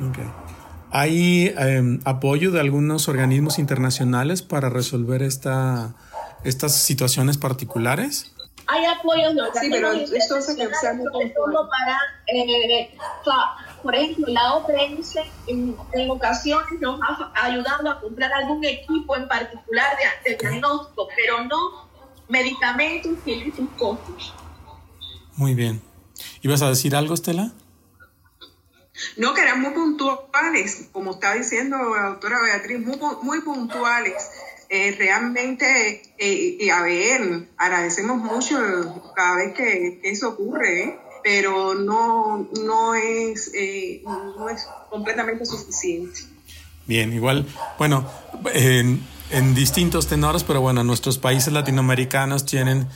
Okay. 0.09 0.25
¿Hay 0.91 1.53
em, 1.57 1.99
apoyo 2.05 2.51
de 2.51 2.59
algunos 2.59 3.07
organismos 3.07 3.59
internacionales 3.59 4.41
para 4.41 4.69
resolver 4.69 5.21
esta, 5.21 5.93
estas 6.43 6.73
situaciones 6.75 7.37
particulares? 7.37 8.31
Hay 8.67 8.83
apoyo 8.85 9.33
de 9.33 9.41
Sí, 9.59 9.69
pero 9.69 9.91
esto 9.91 10.41
se 10.41 10.55
para, 10.55 10.69
eh, 12.27 12.97
por 13.83 13.93
ejemplo, 13.93 14.25
la 14.27 14.55
OPS 14.55 15.17
en, 15.47 15.75
en, 15.93 16.09
ocasiones 16.09 16.79
nos 16.79 16.99
ha 17.01 17.45
ayudado 17.45 17.91
a 17.91 18.01
comprar 18.01 18.33
algún 18.33 18.63
equipo 18.63 19.15
en 19.15 19.27
particular 19.27 19.95
de, 20.23 20.31
de 20.31 20.37
diagnóstico, 20.37 21.07
pero 21.15 21.43
no 21.43 21.84
medicamentos 22.27 23.17
que 23.23 23.51
sus 23.55 23.69
costos. 23.71 24.33
Muy 25.35 25.53
bien. 25.53 25.81
¿Ibas 26.41 26.61
a 26.61 26.69
decir 26.69 26.95
algo, 26.95 27.13
Estela? 27.13 27.53
No, 29.17 29.33
que 29.33 29.41
eran 29.41 29.61
muy 29.61 29.71
puntuales, 29.71 30.87
como 30.91 31.11
está 31.11 31.33
diciendo 31.33 31.77
la 31.95 32.09
doctora 32.09 32.41
Beatriz, 32.41 32.79
muy, 32.79 32.97
muy 33.21 33.41
puntuales. 33.41 34.29
Eh, 34.69 34.95
realmente, 34.97 36.01
eh, 36.17 36.57
y 36.59 36.69
a 36.69 36.81
ver, 36.81 37.49
agradecemos 37.57 38.17
mucho 38.17 38.57
cada 39.15 39.35
vez 39.37 39.53
que, 39.53 39.99
eso 40.03 40.29
ocurre, 40.29 40.99
pero 41.23 41.75
no, 41.75 42.49
no, 42.63 42.95
es, 42.95 43.51
eh, 43.53 44.01
no 44.03 44.49
es 44.49 44.67
completamente 44.89 45.45
suficiente. 45.45 46.21
Bien, 46.87 47.13
igual, 47.13 47.47
bueno, 47.77 48.09
en, 49.29 49.55
distintos 49.55 50.07
tenores, 50.07 50.43
pero 50.43 50.61
bueno, 50.61 50.83
nuestros 50.83 51.17
países 51.17 51.53
latinoamericanos 51.53 52.45
tienen 52.45 52.87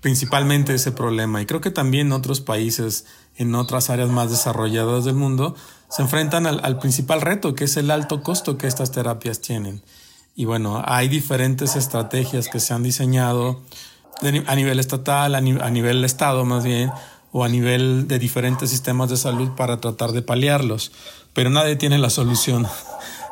principalmente 0.00 0.74
ese 0.74 0.92
problema 0.92 1.42
y 1.42 1.46
creo 1.46 1.60
que 1.60 1.70
también 1.70 2.12
otros 2.12 2.40
países 2.40 3.06
en 3.36 3.54
otras 3.54 3.90
áreas 3.90 4.08
más 4.08 4.30
desarrolladas 4.30 5.04
del 5.04 5.14
mundo, 5.14 5.54
se 5.88 6.02
enfrentan 6.02 6.46
al, 6.46 6.78
principal 6.78 7.20
reto, 7.20 7.54
que 7.54 7.64
es 7.64 7.76
el 7.76 7.90
alto 7.90 8.22
costo 8.22 8.58
que 8.58 8.66
estas 8.66 8.90
terapias 8.90 9.40
tienen. 9.40 9.82
Y 10.34 10.44
bueno, 10.44 10.82
hay 10.84 11.08
diferentes 11.08 11.76
estrategias 11.76 12.48
que 12.48 12.60
se 12.60 12.74
han 12.74 12.82
diseñado 12.82 13.62
a 14.46 14.54
nivel 14.54 14.80
estatal, 14.80 15.34
a, 15.34 15.40
nivel 15.40 16.04
Estado 16.04 16.44
más 16.44 16.64
bien, 16.64 16.90
o 17.32 17.44
a 17.44 17.48
nivel 17.48 18.08
de 18.08 18.18
diferentes 18.18 18.70
sistemas 18.70 19.10
de 19.10 19.16
salud 19.16 19.50
para 19.56 19.78
tratar 19.78 20.12
de 20.12 20.22
paliarlos, 20.22 20.92
pero 21.34 21.50
nadie 21.50 21.76
tiene 21.76 21.98
la 21.98 22.10
solución. 22.10 22.66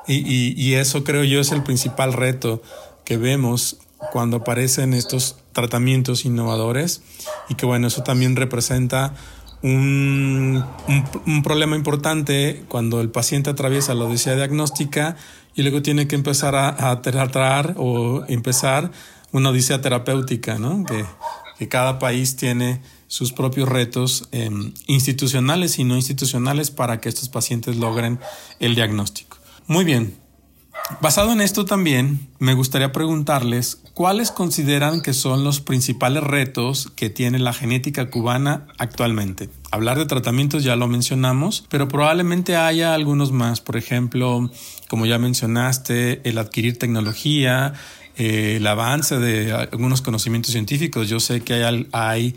Y, 0.06 0.74
eso 0.74 1.04
creo 1.04 1.24
yo 1.24 1.40
es 1.40 1.52
el 1.52 1.62
principal 1.62 2.12
reto 2.12 2.62
que 3.04 3.16
vemos 3.16 3.78
cuando 4.12 4.38
aparecen 4.38 4.92
estos 4.92 5.36
tratamientos 5.52 6.24
innovadores 6.24 7.02
y 7.48 7.54
que 7.54 7.64
bueno, 7.64 7.86
eso 7.86 8.02
también 8.02 8.36
representa 8.36 9.14
un, 9.62 10.62
un, 11.26 11.42
problema 11.42 11.74
importante 11.74 12.64
cuando 12.68 13.00
el 13.00 13.10
paciente 13.10 13.48
atraviesa 13.48 13.94
la 13.94 14.04
odisea 14.04 14.36
diagnóstica 14.36 15.16
y 15.54 15.62
luego 15.62 15.80
tiene 15.80 16.06
que 16.06 16.16
empezar 16.16 16.54
a, 16.54 16.90
a 16.90 17.00
tratar 17.00 17.74
o 17.78 18.24
empezar 18.28 18.90
una 19.32 19.50
odisea 19.50 19.80
terapéutica, 19.80 20.58
¿no? 20.58 20.84
Que, 20.84 21.04
que 21.58 21.68
cada 21.68 21.98
país 21.98 22.36
tiene 22.36 22.80
sus 23.06 23.32
propios 23.32 23.68
retos 23.68 24.28
em, 24.32 24.72
institucionales 24.86 25.78
y 25.78 25.84
no 25.84 25.96
institucionales 25.96 26.70
para 26.70 27.00
que 27.00 27.08
estos 27.08 27.28
pacientes 27.28 27.76
logren 27.76 28.18
el 28.60 28.74
diagnóstico. 28.74 29.33
Muy 29.66 29.84
bien, 29.84 30.16
Basado 31.00 31.32
en 31.32 31.40
esto 31.40 31.64
también, 31.64 32.28
me 32.38 32.52
gustaría 32.52 32.92
preguntarles 32.92 33.80
cuáles 33.94 34.30
consideran 34.30 35.00
que 35.00 35.14
son 35.14 35.42
los 35.42 35.60
principales 35.60 36.22
retos 36.22 36.92
que 36.94 37.08
tiene 37.08 37.38
la 37.38 37.54
genética 37.54 38.10
cubana 38.10 38.66
actualmente. 38.78 39.48
Hablar 39.70 39.96
de 39.96 40.04
tratamientos 40.04 40.62
ya 40.62 40.76
lo 40.76 40.86
mencionamos, 40.86 41.64
pero 41.70 41.88
probablemente 41.88 42.56
haya 42.56 42.92
algunos 42.92 43.32
más. 43.32 43.62
Por 43.62 43.78
ejemplo, 43.78 44.50
como 44.88 45.06
ya 45.06 45.18
mencionaste, 45.18 46.20
el 46.28 46.36
adquirir 46.36 46.78
tecnología, 46.78 47.72
eh, 48.16 48.56
el 48.56 48.66
avance 48.66 49.18
de 49.18 49.52
algunos 49.52 50.02
conocimientos 50.02 50.52
científicos. 50.52 51.08
Yo 51.08 51.18
sé 51.18 51.40
que 51.40 51.64
hay, 51.64 51.88
hay 51.92 52.34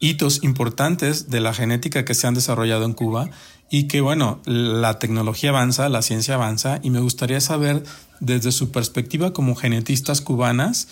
hitos 0.00 0.44
importantes 0.44 1.30
de 1.30 1.40
la 1.40 1.54
genética 1.54 2.04
que 2.04 2.14
se 2.14 2.26
han 2.26 2.34
desarrollado 2.34 2.84
en 2.84 2.92
Cuba 2.92 3.30
y 3.70 3.86
que 3.86 4.00
bueno, 4.00 4.42
la 4.44 4.98
tecnología 4.98 5.50
avanza, 5.50 5.88
la 5.88 6.02
ciencia 6.02 6.34
avanza 6.34 6.80
y 6.82 6.90
me 6.90 6.98
gustaría 6.98 7.40
saber 7.40 7.84
desde 8.18 8.50
su 8.50 8.72
perspectiva 8.72 9.32
como 9.32 9.54
genetistas 9.54 10.20
cubanas, 10.20 10.88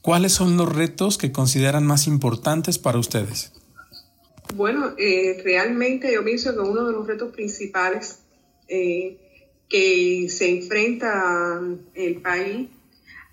¿cuáles 0.00 0.32
son 0.32 0.56
los 0.56 0.74
retos 0.74 1.18
que 1.18 1.30
consideran 1.30 1.86
más 1.86 2.06
importantes 2.06 2.78
para 2.78 2.98
ustedes? 2.98 3.52
Bueno, 4.54 4.94
eh, 4.96 5.42
realmente 5.44 6.10
yo 6.14 6.24
pienso 6.24 6.54
que 6.54 6.60
uno 6.60 6.86
de 6.86 6.92
los 6.92 7.06
retos 7.06 7.34
principales 7.34 8.20
eh, 8.66 9.18
que 9.68 10.28
se 10.30 10.48
enfrenta 10.48 11.60
el 11.94 12.22
país, 12.22 12.70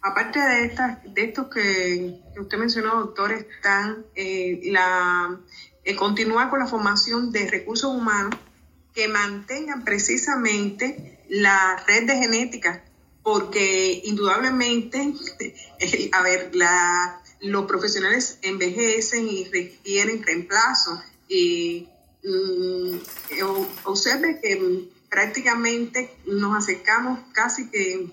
aparte 0.01 0.39
de, 0.39 0.65
estas, 0.65 0.97
de 1.05 1.23
estos 1.23 1.47
que, 1.47 2.19
usted 2.37 2.57
mencionó, 2.57 2.99
doctor, 2.99 3.31
están 3.31 4.05
eh, 4.13 4.59
la, 4.65 5.39
continuar 5.95 6.49
con 6.49 6.59
la 6.59 6.67
formación 6.67 7.31
de 7.31 7.49
recursos 7.49 7.95
humanos 7.95 8.35
que 8.93 9.07
mantengan 9.07 9.83
precisamente 9.83 11.19
la 11.29 11.83
red 11.87 12.05
de 12.05 12.15
genética, 12.17 12.83
porque 13.23 14.01
indudablemente, 14.05 15.13
a 16.11 16.21
ver, 16.21 16.55
la, 16.55 17.21
los 17.41 17.65
profesionales 17.65 18.37
envejecen 18.41 19.27
y 19.27 19.45
requieren 19.45 20.23
reemplazo. 20.23 21.01
Y 21.27 21.87
mm, 22.23 22.97
observe 23.85 24.39
que 24.41 24.89
prácticamente 25.09 26.11
nos 26.25 26.57
acercamos 26.57 27.19
casi 27.33 27.69
que 27.69 28.07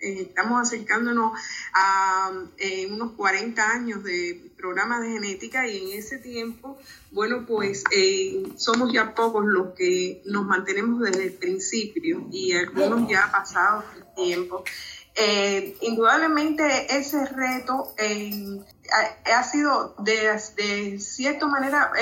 eh, 0.00 0.22
estamos 0.28 0.62
acercándonos 0.62 1.38
a 1.74 2.32
eh, 2.56 2.86
unos 2.90 3.12
40 3.12 3.70
años 3.70 4.02
de 4.02 4.50
programa 4.56 4.98
de 4.98 5.10
genética 5.10 5.68
y 5.68 5.76
en 5.76 5.98
ese 5.98 6.16
tiempo, 6.16 6.78
bueno, 7.10 7.44
pues 7.46 7.84
eh, 7.92 8.42
somos 8.56 8.92
ya 8.94 9.14
pocos 9.14 9.44
los 9.44 9.74
que 9.74 10.22
nos 10.24 10.46
mantenemos 10.46 11.00
desde 11.00 11.24
el 11.24 11.32
principio 11.34 12.26
y 12.32 12.52
algunos 12.52 13.10
ya 13.10 13.26
ha 13.26 13.32
pasado 13.32 13.84
el 13.96 14.14
tiempo. 14.14 14.64
indudablemente 15.82 16.96
ese 16.96 17.26
reto 17.26 17.94
ha, 19.26 19.42
sido 19.44 19.94
de 19.98 20.98
cierta 20.98 21.46
manera 21.46 21.92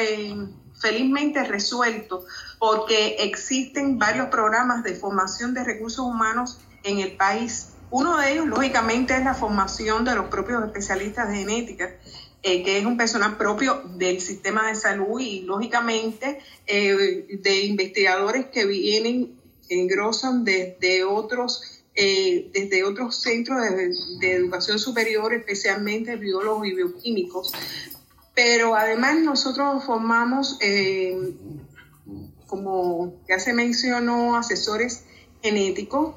felizmente 0.81 1.43
resuelto 1.43 2.25
porque 2.61 3.17
existen 3.19 3.99
varios 3.99 4.29
programas 4.29 4.85
de 4.85 4.95
formación 4.95 5.53
de 5.53 5.65
recursos 5.65 6.05
humanos 6.07 6.61
en 6.85 7.01
el 7.01 7.17
país 7.17 7.73
uno 7.90 8.18
de 8.18 8.33
ellos, 8.33 8.46
lógicamente, 8.46 9.14
es 9.14 9.24
la 9.24 9.35
formación 9.35 10.05
de 10.05 10.14
los 10.14 10.27
propios 10.27 10.64
especialistas 10.64 11.29
de 11.29 11.37
genética, 11.37 11.94
eh, 12.42 12.62
que 12.62 12.79
es 12.79 12.85
un 12.85 12.96
personal 12.96 13.37
propio 13.37 13.83
del 13.96 14.20
sistema 14.20 14.68
de 14.68 14.74
salud 14.74 15.20
y, 15.20 15.40
lógicamente, 15.40 16.40
eh, 16.66 17.27
de 17.40 17.64
investigadores 17.64 18.46
que 18.46 18.66
vienen, 18.66 19.38
que 19.68 19.81
engrosan 19.81 20.44
desde 20.44 21.05
otros 21.05 21.74
eh, 22.01 22.48
desde 22.53 22.85
otros 22.85 23.20
centros 23.20 23.61
de, 24.20 24.33
educación 24.33 24.79
superior, 24.79 25.35
especialmente 25.35 26.14
biólogos 26.14 26.68
y 26.68 26.74
bioquímicos. 26.74 27.53
Pero 28.37 28.77
además 28.77 29.18
nosotros 29.18 29.83
formamos, 29.85 30.61
como 32.46 33.16
ya 33.29 33.40
se 33.40 33.53
mencionó, 33.53 34.37
asesores 34.37 35.03
genéticos, 35.42 36.14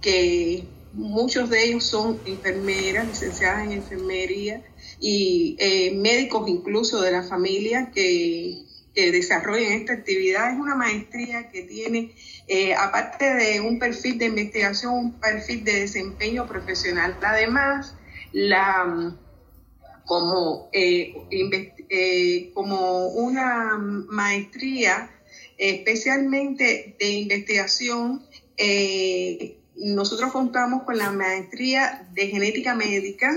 que 0.00 0.68
muchos 0.92 1.48
de 1.50 1.64
ellos 1.64 1.84
son 1.84 2.20
enfermeras, 2.26 3.06
licenciadas 3.06 3.64
en 3.64 3.72
enfermería 3.72 4.62
y 5.00 5.56
eh, 5.58 5.92
médicos 5.94 6.48
incluso 6.48 7.00
de 7.00 7.12
la 7.12 7.22
familia 7.22 7.90
que, 7.94 8.62
que 8.94 9.10
desarrollan 9.10 9.72
esta 9.72 9.94
actividad. 9.94 10.52
Es 10.52 10.58
una 10.58 10.74
maestría 10.74 11.48
que 11.50 11.62
tiene 11.62 12.12
eh, 12.46 12.74
aparte 12.74 13.24
de 13.34 13.60
un 13.60 13.78
perfil 13.78 14.18
de 14.18 14.26
investigación, 14.26 14.94
un 14.94 15.20
perfil 15.20 15.64
de 15.64 15.80
desempeño 15.80 16.46
profesional. 16.46 17.16
Además, 17.22 17.94
la, 18.32 19.16
como, 20.04 20.68
eh, 20.72 22.50
como 22.54 23.08
una 23.08 23.78
maestría 23.78 25.10
especialmente 25.56 26.96
de 26.98 27.10
investigación, 27.10 28.22
nosotros 29.76 30.32
contamos 30.32 30.84
con 30.84 30.98
la 30.98 31.10
maestría 31.10 32.06
de 32.12 32.28
genética 32.28 32.74
médica, 32.74 33.30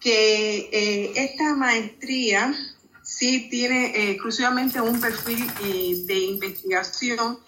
que 0.00 1.12
esta 1.14 1.54
maestría 1.54 2.54
sí 3.02 3.48
tiene 3.50 4.10
exclusivamente 4.10 4.80
un 4.80 5.00
perfil 5.00 5.46
de 6.06 6.18
investigación 6.18 7.38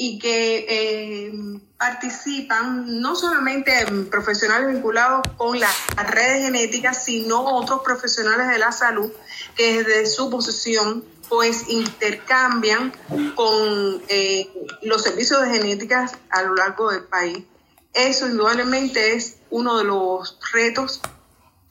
y 0.00 0.20
que 0.20 0.64
eh, 0.68 1.32
participan 1.76 3.00
no 3.00 3.16
solamente 3.16 3.72
profesionales 4.08 4.72
vinculados 4.72 5.26
con 5.36 5.58
las 5.58 5.74
redes 5.96 6.44
genéticas, 6.44 7.04
sino 7.04 7.44
otros 7.44 7.80
profesionales 7.84 8.46
de 8.46 8.58
la 8.58 8.70
salud 8.70 9.10
que 9.56 9.82
desde 9.82 10.06
su 10.06 10.30
posición 10.30 11.04
pues 11.28 11.68
intercambian 11.68 12.92
con 13.34 14.02
eh, 14.08 14.48
los 14.82 15.02
servicios 15.02 15.42
de 15.42 15.50
genética 15.50 16.10
a 16.30 16.42
lo 16.42 16.54
largo 16.54 16.90
del 16.90 17.04
país. 17.04 17.44
Eso 17.92 18.26
indudablemente 18.26 19.14
es 19.14 19.36
uno 19.50 19.78
de 19.78 19.84
los 19.84 20.38
retos 20.52 21.00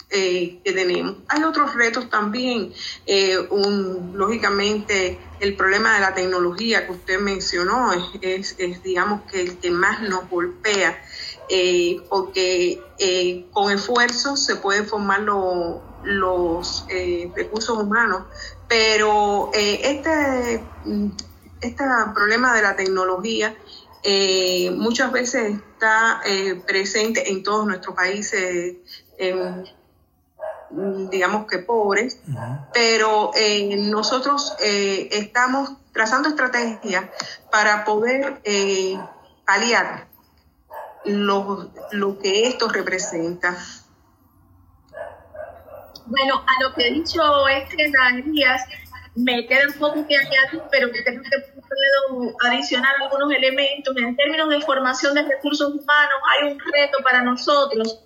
eh, 0.09 0.59
que 0.63 0.73
tenemos. 0.73 1.17
Hay 1.27 1.43
otros 1.43 1.75
retos 1.75 2.09
también, 2.09 2.73
eh, 3.05 3.37
lógicamente 4.13 5.19
el 5.39 5.55
problema 5.55 5.95
de 5.95 5.99
la 6.01 6.13
tecnología 6.13 6.85
que 6.85 6.93
usted 6.93 7.19
mencionó 7.19 7.91
es, 8.21 8.57
digamos 8.83 9.29
que 9.29 9.41
el 9.41 9.57
que 9.57 9.69
más 9.69 10.01
nos 10.01 10.29
golpea, 10.29 11.03
porque 12.09 12.81
con 13.51 13.71
esfuerzo 13.71 14.35
se 14.35 14.55
pueden 14.55 14.87
formar 14.87 15.23
los 16.07 16.85
recursos 17.35 17.77
humanos, 17.77 18.23
pero 18.67 19.51
este, 19.53 20.63
este 21.61 21.83
problema 22.13 22.53
de 22.55 22.61
la 22.61 22.75
tecnología 22.75 23.55
muchas 24.75 25.11
veces 25.11 25.55
está 25.55 26.21
presente 26.65 27.29
en 27.29 27.43
todos 27.43 27.65
nuestros 27.65 27.95
países, 27.95 28.77
en 29.17 29.65
Mm, 30.69 31.09
digamos 31.09 31.47
que 31.47 31.59
pobres, 31.59 32.19
pero 32.73 33.31
eh, 33.35 33.75
nosotros 33.77 34.53
eh, 34.59 35.07
estamos 35.11 35.71
trazando 35.93 36.27
estrategias 36.27 37.05
para 37.49 37.85
poder 37.85 38.41
eh, 38.43 38.99
aliar 39.45 40.07
lo, 41.05 41.71
lo 41.91 42.19
que 42.19 42.47
esto 42.47 42.67
representa. 42.67 43.57
Bueno, 46.07 46.35
a 46.35 46.63
lo 46.63 46.73
que 46.73 46.85
ha 46.85 46.91
dicho 46.91 47.47
este 47.49 47.91
Díaz, 48.25 48.61
me 49.15 49.45
queda 49.45 49.67
un 49.67 49.73
poco 49.73 50.07
que 50.07 50.15
añadir, 50.15 50.61
pero 50.71 50.89
creo 50.89 51.03
que 51.03 51.13
puedo 51.53 52.35
adicionar 52.45 52.93
algunos 53.01 53.31
elementos. 53.33 53.95
En 53.97 54.15
términos 54.15 54.49
de 54.49 54.61
formación 54.61 55.15
de 55.15 55.23
recursos 55.23 55.67
humanos, 55.67 56.19
hay 56.31 56.51
un 56.51 56.59
reto 56.59 56.99
para 57.03 57.21
nosotros 57.23 58.03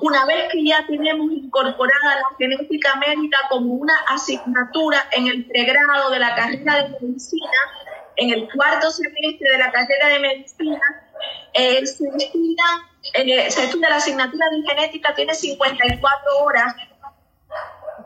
una 0.00 0.24
vez 0.24 0.50
que 0.50 0.64
ya 0.64 0.84
tenemos 0.86 1.30
incorporada 1.32 2.16
la 2.16 2.36
genética 2.38 2.96
médica 2.96 3.38
como 3.50 3.74
una 3.74 3.94
asignatura 4.08 5.06
en 5.12 5.26
el 5.26 5.44
pregrado 5.46 6.10
de 6.10 6.18
la 6.18 6.34
carrera 6.34 6.82
de 6.82 6.98
medicina, 7.00 7.50
en 8.16 8.30
el 8.30 8.48
cuarto 8.50 8.90
semestre 8.90 9.50
de 9.50 9.58
la 9.58 9.70
carrera 9.70 10.08
de 10.08 10.18
medicina, 10.18 10.80
eh, 11.52 11.86
se, 11.86 12.04
estudia, 12.08 12.64
eh, 13.14 13.50
se 13.50 13.64
estudia 13.64 13.90
la 13.90 13.96
asignatura 13.96 14.46
de 14.50 14.62
genética, 14.66 15.14
tiene 15.14 15.34
54 15.34 16.38
horas 16.38 16.74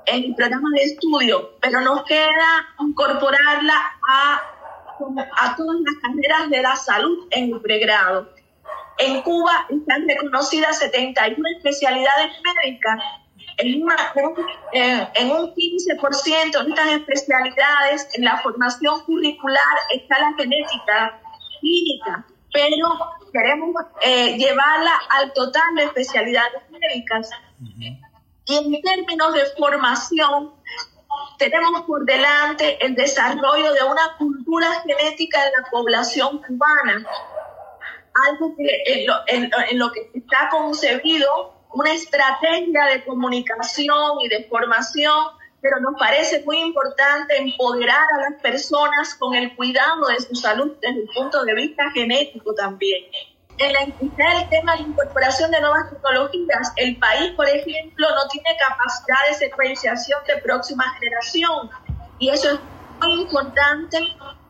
en 0.06 0.24
el 0.24 0.34
programa 0.34 0.68
de 0.74 0.82
estudio, 0.82 1.56
pero 1.60 1.80
nos 1.80 2.04
queda 2.04 2.68
incorporarla 2.80 3.74
a, 4.08 4.40
a 5.38 5.56
todas 5.56 5.76
las 5.80 5.94
carreras 6.02 6.50
de 6.50 6.62
la 6.62 6.76
salud 6.76 7.26
en 7.30 7.52
el 7.52 7.60
pregrado. 7.60 8.30
En 8.98 9.20
Cuba 9.22 9.66
están 9.68 10.08
reconocidas 10.08 10.78
71 10.78 11.36
especialidades 11.56 12.32
médicas. 12.42 13.02
En, 13.58 13.82
en 15.14 15.30
un 15.30 15.54
15% 15.54 16.64
de 16.64 16.70
estas 16.70 16.88
especialidades, 16.88 18.08
en 18.14 18.24
la 18.24 18.38
formación 18.38 19.00
curricular 19.04 19.62
está 19.94 20.18
la 20.18 20.34
genética 20.36 21.20
clínica, 21.60 22.26
pero 22.52 22.88
queremos 23.32 23.74
eh, 24.02 24.36
llevarla 24.36 24.92
al 25.10 25.32
total 25.32 25.74
de 25.76 25.84
especialidades 25.84 26.62
médicas. 26.70 27.30
Y 28.46 28.56
en 28.56 28.82
términos 28.82 29.34
de 29.34 29.46
formación, 29.58 30.52
tenemos 31.38 31.82
por 31.82 32.04
delante 32.04 32.84
el 32.84 32.94
desarrollo 32.94 33.72
de 33.72 33.82
una 33.84 34.16
cultura 34.18 34.68
genética 34.82 35.44
en 35.44 35.52
la 35.62 35.70
población 35.70 36.42
cubana 36.42 37.06
algo 38.28 38.54
que 38.56 39.06
en 39.26 39.78
lo, 39.78 39.92
que 39.92 40.10
está 40.14 40.48
concebido, 40.50 41.54
una 41.72 41.92
estrategia 41.92 42.86
de 42.86 43.04
comunicación 43.04 44.20
y 44.22 44.28
de 44.28 44.44
formación, 44.44 45.26
pero 45.60 45.80
nos 45.80 45.98
parece 45.98 46.42
muy 46.44 46.58
importante 46.58 47.36
empoderar 47.36 48.06
a 48.16 48.30
las 48.30 48.40
personas 48.40 49.14
con 49.16 49.34
el 49.34 49.54
cuidado 49.56 50.06
de 50.06 50.20
su 50.20 50.34
salud 50.34 50.72
desde 50.80 51.00
el 51.00 51.08
punto 51.14 51.44
de 51.44 51.54
vista 51.54 51.90
genético 51.90 52.54
también. 52.54 53.04
En 53.58 53.72
la 53.72 53.80
el 53.80 54.48
tema 54.50 54.76
de 54.76 54.82
incorporación 54.82 55.50
de 55.50 55.60
nuevas 55.60 55.90
tecnologías, 55.90 56.72
el 56.76 56.96
país, 56.98 57.32
por 57.36 57.48
ejemplo, 57.48 58.06
no 58.10 58.28
tiene 58.28 58.50
capacidad 58.58 59.16
de 59.28 59.34
secuenciación 59.34 60.20
de 60.26 60.36
próxima 60.38 60.84
generación 60.98 61.70
y 62.18 62.28
eso 62.28 62.52
es 62.52 62.60
muy 63.00 63.22
importante 63.22 63.98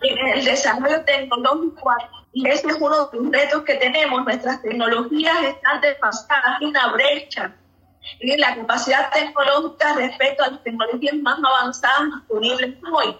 en 0.01 0.27
el 0.29 0.45
desarrollo 0.45 1.05
tecnológico 1.05 1.92
y 2.33 2.49
ese 2.49 2.69
es 2.69 2.77
uno 2.81 3.07
de 3.07 3.19
los 3.19 3.33
retos 3.33 3.62
que 3.62 3.75
tenemos. 3.77 4.25
Nuestras 4.25 4.61
tecnologías 4.61 5.42
están 5.42 5.81
desfasadas, 5.81 6.61
hay 6.61 6.66
una 6.66 6.92
brecha 6.92 7.55
en 8.21 8.40
la 8.40 8.57
capacidad 8.57 9.11
tecnológica 9.12 9.95
respecto 9.95 10.45
a 10.45 10.49
las 10.49 10.62
tecnologías 10.62 11.14
más 11.16 11.38
avanzadas 11.38 12.09
disponibles 12.14 12.77
hoy. 12.92 13.16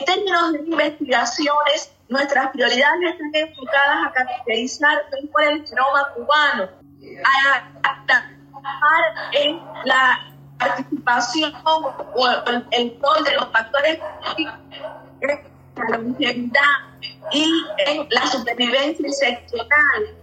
En 0.00 0.06
términos 0.06 0.52
de 0.52 0.58
investigaciones, 0.58 1.92
nuestras 2.10 2.50
prioridades 2.50 3.12
están 3.12 3.30
enfocadas 3.34 4.06
a 4.06 4.12
caracterizar 4.12 4.98
mejor 5.22 5.42
el 5.44 5.66
genoma 5.66 6.08
cubano, 6.14 6.68
a, 7.24 8.04
trabajar 8.06 9.02
en 9.32 9.60
la 9.84 10.18
participación 10.58 11.52
o 11.64 12.28
el, 12.72 12.98
rol 13.00 13.24
de 13.24 13.34
los 13.34 13.50
factores 13.52 13.98
la 15.20 15.98
longevidad 15.98 16.60
y 17.32 17.64
en 17.86 18.06
la 18.10 18.26
supervivencia 18.26 19.08
seccional, 19.12 20.16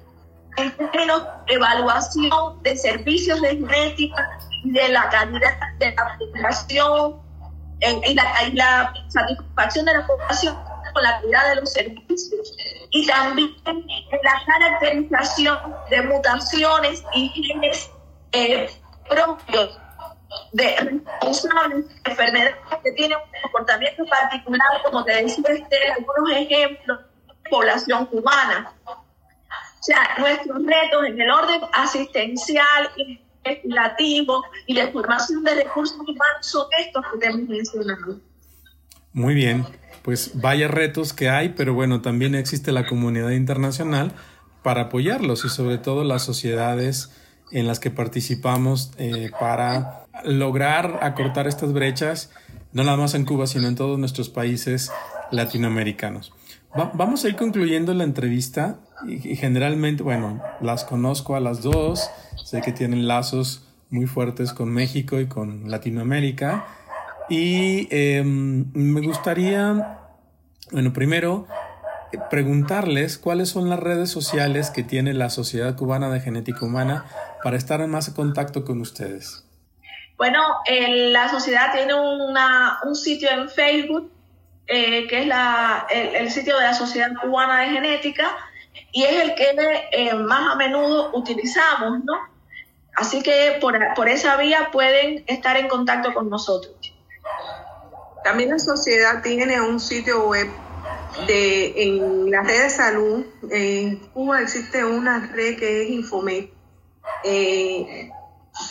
en 0.57 0.71
términos 0.77 1.23
de 1.47 1.53
evaluación 1.53 2.61
de 2.63 2.75
servicios 2.75 3.41
de 3.41 3.49
genética 3.49 4.39
y 4.63 4.71
de 4.71 4.89
la 4.89 5.09
calidad 5.09 5.57
de 5.79 5.95
la 5.95 6.17
población 6.19 7.21
y, 7.79 8.13
la, 8.13 8.93
satisfacción 9.07 9.85
de 9.85 9.93
la 9.93 10.05
población 10.05 10.57
con 10.97 11.03
la 11.03 11.21
calidad 11.21 11.49
de 11.49 11.55
los 11.57 11.73
servicios 11.73 12.55
y 12.89 13.05
también 13.05 13.55
en 13.65 13.85
la 14.23 14.41
caracterización 14.47 15.59
de 15.91 16.01
mutaciones 16.01 17.03
y 17.13 17.29
genes 17.29 17.91
eh, 18.31 18.67
propios 19.07 19.79
de 20.53 21.01
enfermedades 22.03 22.55
que 22.83 22.91
tienen 22.93 23.15
un 23.15 23.41
comportamiento 23.43 24.05
particular, 24.05 24.69
como 24.85 25.03
te 25.03 25.23
decía 25.23 25.43
Esther, 25.49 25.91
algunos 25.91 26.31
ejemplos 26.31 26.99
de 27.27 27.49
población 27.51 28.07
cubana. 28.07 28.73
O 28.85 29.03
sea, 29.81 30.15
nuestros 30.17 30.65
retos 30.65 31.05
en 31.05 31.21
el 31.21 31.29
orden 31.29 31.61
asistencial, 31.73 32.91
investigativo 33.45 34.43
y 34.65 34.73
de 34.73 34.91
formación 34.91 35.43
de 35.43 35.63
recursos 35.63 35.99
humanos 35.99 36.41
son 36.41 36.65
estos 36.79 37.05
que 37.11 37.19
te 37.19 37.27
hemos 37.27 37.49
mencionado. 37.49 38.19
Muy 39.17 39.33
bien, 39.33 39.65
pues 40.03 40.33
vaya 40.35 40.67
retos 40.67 41.11
que 41.11 41.27
hay, 41.27 41.49
pero 41.49 41.73
bueno, 41.73 42.01
también 42.01 42.35
existe 42.35 42.71
la 42.71 42.85
comunidad 42.85 43.31
internacional 43.31 44.11
para 44.61 44.83
apoyarlos 44.83 45.43
y 45.43 45.49
sobre 45.49 45.79
todo 45.79 46.03
las 46.03 46.21
sociedades 46.21 47.09
en 47.51 47.65
las 47.65 47.79
que 47.79 47.89
participamos 47.89 48.91
eh, 48.99 49.31
para 49.39 50.05
lograr 50.23 50.99
acortar 51.01 51.47
estas 51.47 51.73
brechas, 51.73 52.29
no 52.73 52.83
nada 52.83 52.95
más 52.95 53.15
en 53.15 53.25
Cuba, 53.25 53.47
sino 53.47 53.67
en 53.67 53.73
todos 53.73 53.97
nuestros 53.97 54.29
países 54.29 54.91
latinoamericanos. 55.31 56.31
vamos 56.93 57.25
a 57.25 57.29
ir 57.29 57.37
concluyendo 57.37 57.95
la 57.95 58.03
entrevista 58.03 58.77
y, 59.07 59.35
generalmente, 59.35 60.03
bueno, 60.03 60.43
las 60.61 60.83
conozco 60.83 61.35
a 61.35 61.39
las 61.39 61.63
dos, 61.63 62.07
sé 62.45 62.61
que 62.61 62.71
tienen 62.71 63.07
lazos 63.07 63.63
muy 63.89 64.05
fuertes 64.05 64.53
con 64.53 64.69
México 64.69 65.19
y 65.19 65.25
con 65.25 65.71
Latinoamérica 65.71 66.67
y 67.29 67.87
em, 67.91 68.71
me 68.73 69.01
gustaría, 69.01 69.99
bueno, 70.71 70.93
primero 70.93 71.47
preguntarles 72.29 73.17
cuáles 73.17 73.49
son 73.49 73.69
las 73.69 73.79
redes 73.79 74.09
sociales 74.09 74.69
que 74.69 74.83
tiene 74.83 75.13
la 75.13 75.29
Sociedad 75.29 75.75
Cubana 75.75 76.09
de 76.09 76.19
Genética 76.19 76.65
Humana 76.65 77.05
para 77.43 77.57
estar 77.57 77.81
en 77.81 77.89
más 77.89 78.09
contacto 78.11 78.63
con 78.63 78.79
ustedes. 78.81 79.43
Bueno, 80.17 80.41
la 80.67 81.29
sociedad 81.29 81.73
tiene 81.73 81.93
un 81.93 82.95
sitio 82.95 83.29
en 83.29 83.49
Facebook, 83.49 84.11
eh, 84.65 85.07
que 85.07 85.19
es 85.19 85.29
el, 85.91 86.31
sitio 86.31 86.57
de 86.57 86.63
la 86.63 86.73
Sociedad 86.73 87.11
Cubana 87.21 87.61
de 87.61 87.67
Genética, 87.67 88.31
y 88.91 89.03
es 89.03 89.23
el 89.23 89.35
que 89.35 89.55
eh, 89.91 90.13
más 90.15 90.53
a 90.53 90.55
menudo 90.55 91.11
utilizamos, 91.13 92.03
¿no? 92.03 92.13
Así 92.95 93.21
que 93.21 93.57
por, 93.61 93.77
por 93.93 94.09
esa 94.09 94.37
vía 94.37 94.69
pueden 94.71 95.23
estar 95.27 95.55
en 95.55 95.67
contacto 95.67 96.15
con 96.15 96.31
nosotros. 96.31 96.76
También 98.23 98.49
la 98.49 98.59
sociedad 98.59 99.21
tiene 99.21 99.61
un 99.61 99.79
sitio 99.79 100.27
web 100.27 100.47
de, 101.25 101.83
en 101.83 102.29
la 102.29 102.41
red 102.41 102.63
de 102.63 102.69
salud. 102.69 103.25
En 103.49 103.97
Cuba 104.13 104.41
existe 104.41 104.83
una 104.83 105.31
red 105.33 105.57
que 105.57 105.83
es 105.83 105.89
Infomed. 105.89 106.49
Eh, 107.23 108.11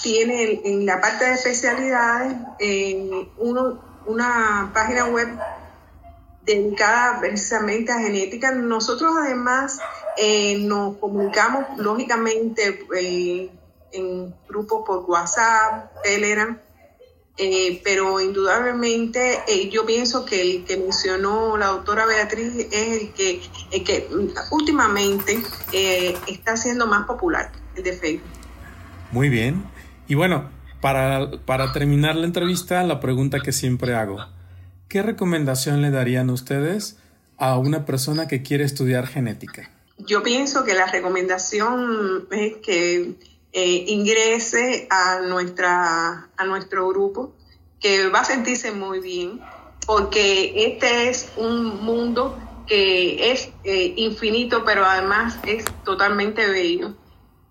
tiene 0.03 0.61
en 0.65 0.85
la 0.85 1.01
parte 1.01 1.25
de 1.25 1.35
especialidades 1.35 2.35
eh, 2.59 3.29
una 3.39 4.71
página 4.75 5.07
web 5.07 5.29
dedicada 6.43 7.19
precisamente 7.21 7.93
a 7.93 7.99
genética. 7.99 8.53
Nosotros 8.53 9.13
además 9.19 9.81
eh, 10.17 10.59
nos 10.61 10.97
comunicamos 10.99 11.79
lógicamente 11.79 12.87
en 13.93 14.35
grupos 14.49 14.85
por 14.87 15.05
WhatsApp, 15.11 15.93
Telegram, 16.03 16.61
eh, 17.39 17.83
pero 17.85 18.19
indudablemente 18.19 19.41
eh, 19.47 19.69
yo 19.69 19.85
pienso 19.85 20.25
que 20.25 20.41
el 20.41 20.65
que 20.65 20.79
mencionó 20.79 21.59
la 21.59 21.67
doctora 21.67 22.07
Beatriz 22.07 22.67
es 22.73 23.03
el 23.03 23.13
que, 23.13 23.43
el 23.73 23.85
que 23.85 24.09
últimamente 24.51 25.39
eh, 25.73 26.17
está 26.29 26.57
siendo 26.57 26.87
más 26.87 27.07
popular, 27.07 27.53
el 27.75 27.83
de 27.83 27.93
Facebook. 27.93 28.31
Muy 29.13 29.29
bien. 29.29 29.65
Y 30.09 30.15
bueno, 30.15 30.49
para, 30.81 31.31
para 31.45 31.73
terminar 31.73 32.17
la 32.17 32.27
entrevista, 32.27 32.83
la 32.85 33.01
pregunta 33.01 33.41
que 33.41 33.53
siempre 33.53 33.95
hago. 33.95 34.19
¿Qué 34.89 35.03
recomendación 35.03 35.83
le 35.83 35.91
darían 35.91 36.31
ustedes 36.31 36.97
a 37.37 37.59
una 37.59 37.85
persona 37.85 38.29
que 38.29 38.43
quiere 38.43 38.65
estudiar 38.65 39.07
genética? 39.07 39.71
Yo 39.99 40.23
pienso 40.23 40.65
que 40.65 40.75
la 40.75 40.87
recomendación 40.87 42.29
es 42.31 42.57
que 42.65 43.15
eh, 43.59 43.85
ingrese 43.89 44.87
a, 44.91 45.21
nuestra, 45.21 46.29
a 46.37 46.45
nuestro 46.45 46.89
grupo, 46.89 47.33
que 47.81 48.11
va 48.11 48.21
a 48.21 48.25
sentirse 48.25 48.71
muy 48.71 49.01
bien, 49.01 49.41
porque 49.87 50.53
este 50.67 51.09
es 51.09 51.33
un 51.39 51.83
mundo 51.83 52.39
que 52.67 53.33
es 53.33 53.49
eh, 53.65 53.95
infinito, 53.97 54.63
pero 54.67 54.85
además 54.85 55.39
es 55.47 55.65
totalmente 55.87 56.47
bello. 56.47 56.97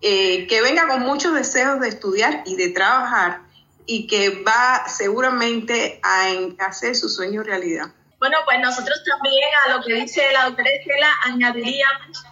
Eh, 0.00 0.46
que 0.46 0.62
venga 0.62 0.86
con 0.86 1.00
muchos 1.00 1.34
deseos 1.34 1.80
de 1.80 1.88
estudiar 1.88 2.44
y 2.46 2.54
de 2.54 2.68
trabajar 2.68 3.40
y 3.84 4.06
que 4.06 4.44
va 4.44 4.86
seguramente 4.86 5.98
a 6.04 6.30
hacer 6.68 6.94
su 6.94 7.08
sueño 7.08 7.42
realidad. 7.42 7.86
Bueno, 8.20 8.36
pues 8.44 8.60
nosotros 8.60 9.02
también 9.04 9.48
a 9.66 9.76
lo 9.76 9.82
que 9.82 9.94
dice 9.94 10.22
la 10.32 10.44
doctora 10.44 10.70
Estela 10.70 11.08
añadiríamos 11.24 12.24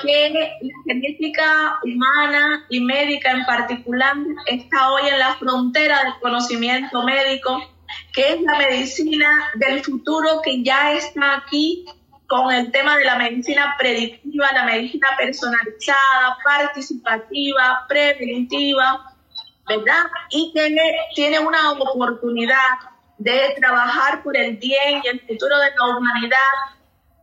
que 0.00 0.30
la 0.30 0.74
genética 0.86 1.78
humana 1.84 2.64
y 2.70 2.80
médica 2.80 3.32
en 3.32 3.44
particular 3.44 4.16
está 4.46 4.90
hoy 4.92 5.08
en 5.08 5.18
la 5.18 5.34
frontera 5.34 6.02
del 6.02 6.14
conocimiento 6.20 7.02
médico, 7.02 7.62
que 8.12 8.34
es 8.34 8.40
la 8.40 8.58
medicina 8.58 9.50
del 9.56 9.82
futuro 9.84 10.40
que 10.42 10.62
ya 10.62 10.92
está 10.92 11.36
aquí 11.36 11.84
con 12.26 12.50
el 12.52 12.70
tema 12.72 12.96
de 12.96 13.04
la 13.04 13.16
medicina 13.16 13.76
predictiva, 13.78 14.52
la 14.52 14.64
medicina 14.64 15.08
personalizada, 15.18 16.38
participativa, 16.42 17.84
preventiva, 17.86 19.14
¿verdad? 19.68 20.04
Y 20.30 20.50
que 20.54 20.74
tiene 21.14 21.38
una 21.38 21.72
oportunidad 21.72 22.56
de 23.18 23.54
trabajar 23.60 24.22
por 24.22 24.36
el 24.36 24.56
bien 24.56 25.02
y 25.04 25.08
el 25.08 25.20
futuro 25.20 25.58
de 25.58 25.70
la 25.76 25.96
humanidad 25.96 26.38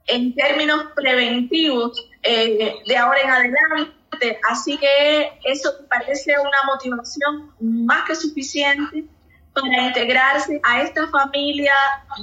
en 0.06 0.34
términos 0.36 0.86
preventivos 0.96 2.09
eh, 2.24 2.76
de 2.86 2.98
ahora 2.98 3.22
en 3.22 3.30
adelante. 3.30 4.40
Así 4.50 4.78
que 4.78 5.40
eso 5.44 5.72
parece 5.90 6.34
una 6.40 6.64
motivación 6.66 7.52
más 7.60 8.06
que 8.06 8.16
suficiente 8.16 9.06
para 9.54 9.88
integrarse 9.88 10.60
a 10.64 10.82
esta 10.82 11.08
familia 11.08 11.74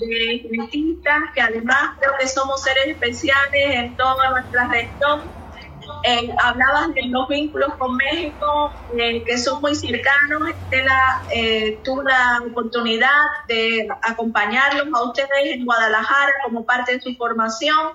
de 0.00 0.38
genetistas 0.40 1.22
que 1.34 1.40
además 1.40 1.96
creo 2.00 2.12
que 2.18 2.28
somos 2.28 2.62
seres 2.62 2.88
especiales 2.88 3.74
en 3.74 3.96
toda 3.96 4.30
nuestra 4.30 4.68
región 4.68 5.30
eh, 6.02 6.34
hablabas 6.42 6.94
de 6.94 7.02
los 7.06 7.28
vínculos 7.28 7.74
con 7.78 7.96
México 7.96 8.72
eh, 8.98 9.24
que 9.24 9.38
son 9.38 9.60
muy 9.60 9.74
cercanos. 9.74 10.48
Estela 10.48 11.24
eh, 11.34 11.80
tuvo 11.84 12.02
la 12.02 12.42
oportunidad 12.48 13.10
de 13.48 13.88
acompañarlos 14.02 14.88
a 14.92 15.02
ustedes 15.04 15.30
en 15.44 15.64
Guadalajara 15.64 16.32
como 16.44 16.64
parte 16.64 16.92
de 16.92 17.00
su 17.00 17.14
formación. 17.16 17.94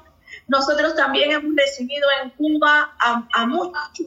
Nosotros 0.52 0.94
también 0.96 1.32
hemos 1.32 1.56
recibido 1.56 2.06
en 2.22 2.30
Cuba 2.32 2.94
a, 3.00 3.46
muchos 3.46 4.06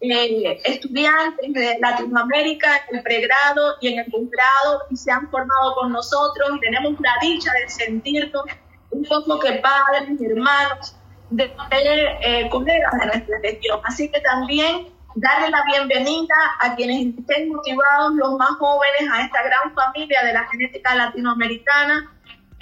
eh, 0.00 0.58
estudiantes 0.64 1.52
de 1.52 1.78
Latinoamérica 1.80 2.80
en 2.88 2.96
el 2.96 3.02
pregrado 3.02 3.76
y 3.82 3.88
en 3.88 3.98
el 3.98 4.10
posgrado 4.10 4.84
y 4.88 4.96
se 4.96 5.12
han 5.12 5.30
formado 5.30 5.74
con 5.74 5.92
nosotros. 5.92 6.58
Tenemos 6.62 6.98
la 6.98 7.12
dicha 7.20 7.50
de 7.52 7.68
sentirnos 7.68 8.42
un 8.90 9.04
poco 9.04 9.38
que 9.38 9.52
padres, 9.60 10.18
hermanos, 10.18 10.96
de 11.28 11.54
eh, 11.70 12.48
colegas 12.48 12.92
de 12.98 13.06
nuestra 13.08 13.38
región. 13.42 13.78
Así 13.84 14.10
que 14.10 14.20
también 14.20 14.88
darle 15.14 15.50
la 15.50 15.62
bienvenida 15.66 16.34
a 16.60 16.74
quienes 16.74 17.18
estén 17.18 17.50
motivados, 17.50 18.14
los 18.14 18.38
más 18.38 18.52
jóvenes, 18.58 19.12
a 19.12 19.26
esta 19.26 19.42
gran 19.42 19.74
familia 19.74 20.24
de 20.24 20.32
la 20.32 20.46
genética 20.46 20.94
latinoamericana. 20.94 22.11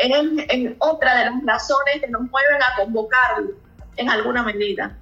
Es, 0.00 0.72
otra 0.78 1.18
de 1.18 1.24
las 1.26 1.34
razones 1.44 2.00
que 2.00 2.08
nos 2.08 2.22
mueven 2.22 2.62
a 2.62 2.82
convocar 2.82 3.42
en 3.96 4.08
alguna 4.08 4.42
medida. 4.42 4.96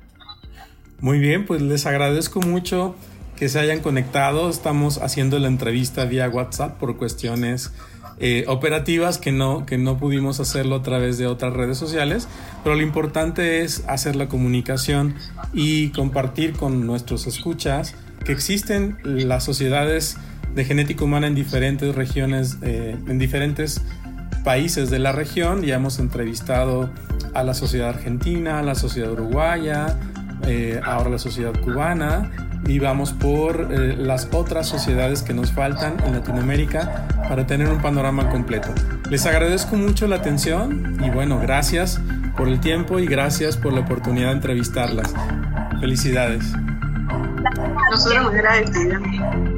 Muy 1.01 1.19
bien, 1.19 1.47
pues 1.47 1.63
les 1.63 1.87
agradezco 1.87 2.41
mucho 2.41 2.97
que 3.37 3.49
se 3.49 3.61
hayan 3.61 3.81
conectado. 3.81 4.51
Estamos 4.51 4.99
haciendo 4.99 5.39
la 5.39 5.47
entrevista 5.47 6.05
vía 6.05 6.29
WhatsApp 6.29 6.79
por 6.79 6.97
cuestiones 6.97 7.73
eh, 8.21 8.45
operativas 8.49 9.19
que 9.19 9.31
no, 9.31 9.65
que 9.65 9.79
no 9.79 9.97
pudimos 9.97 10.41
hacerlo 10.41 10.77
a 10.77 10.83
través 10.83 11.19
de 11.19 11.29
otras 11.29 11.53
redes 11.53 11.79
sociales, 11.79 12.27
pero 12.65 12.75
lo 12.75 12.83
importante 12.83 13.63
es 13.63 13.85
hacer 13.87 14.17
la 14.17 14.27
comunicación 14.27 15.15
y 15.53 15.91
compartir 15.91 16.55
con 16.55 16.85
nuestros 16.85 17.29
escuchas 17.29 17.95
que 18.25 18.33
existen 18.33 18.99
las 19.05 19.45
sociedades 19.45 20.17
de 20.53 20.65
genética 20.65 21.05
humana 21.05 21.29
en 21.29 21.37
diferentes 21.37 21.95
regiones, 21.95 22.59
eh, 22.63 22.97
en 23.07 23.19
diferentes 23.21 23.83
países 24.45 24.91
de 24.91 24.99
la 24.99 25.13
región. 25.13 25.63
Ya 25.63 25.77
hemos 25.77 25.99
entrevistado 25.99 26.91
a 27.35 27.43
la 27.43 27.55
sociedad 27.55 27.91
argentina, 27.91 28.59
a 28.59 28.63
la 28.63 28.75
sociedad 28.75 29.13
uruguaya, 29.13 29.99
eh, 30.47 30.81
ahora 30.85 31.11
la 31.11 31.19
sociedad 31.19 31.53
cubana 31.61 32.31
y 32.67 32.79
vamos 32.79 33.13
por 33.13 33.69
eh, 33.71 33.97
las 33.97 34.29
otras 34.33 34.67
sociedades 34.67 35.23
que 35.23 35.35
nos 35.35 35.53
faltan 35.53 35.97
en 36.05 36.13
Latinoamérica 36.13 37.07
para 37.29 37.47
tener 37.47 37.69
un 37.69 37.81
panorama 37.81 38.29
completo. 38.31 38.69
Les 39.11 39.27
agradezco 39.27 39.77
mucho 39.77 40.07
la 40.07 40.17
atención 40.17 40.99
y 41.05 41.11
bueno, 41.11 41.39
gracias 41.39 42.01
por 42.37 42.49
el 42.49 42.61
tiempo 42.61 42.99
y 42.99 43.07
gracias 43.07 43.57
por 43.57 43.73
la 43.73 43.81
oportunidad 43.81 44.29
de 44.29 44.35
entrevistarlas. 44.35 45.15
Felicidades. 45.81 46.53
Nosotros 47.91 48.25
muy 48.25 48.35
agradecidos. 48.35 49.58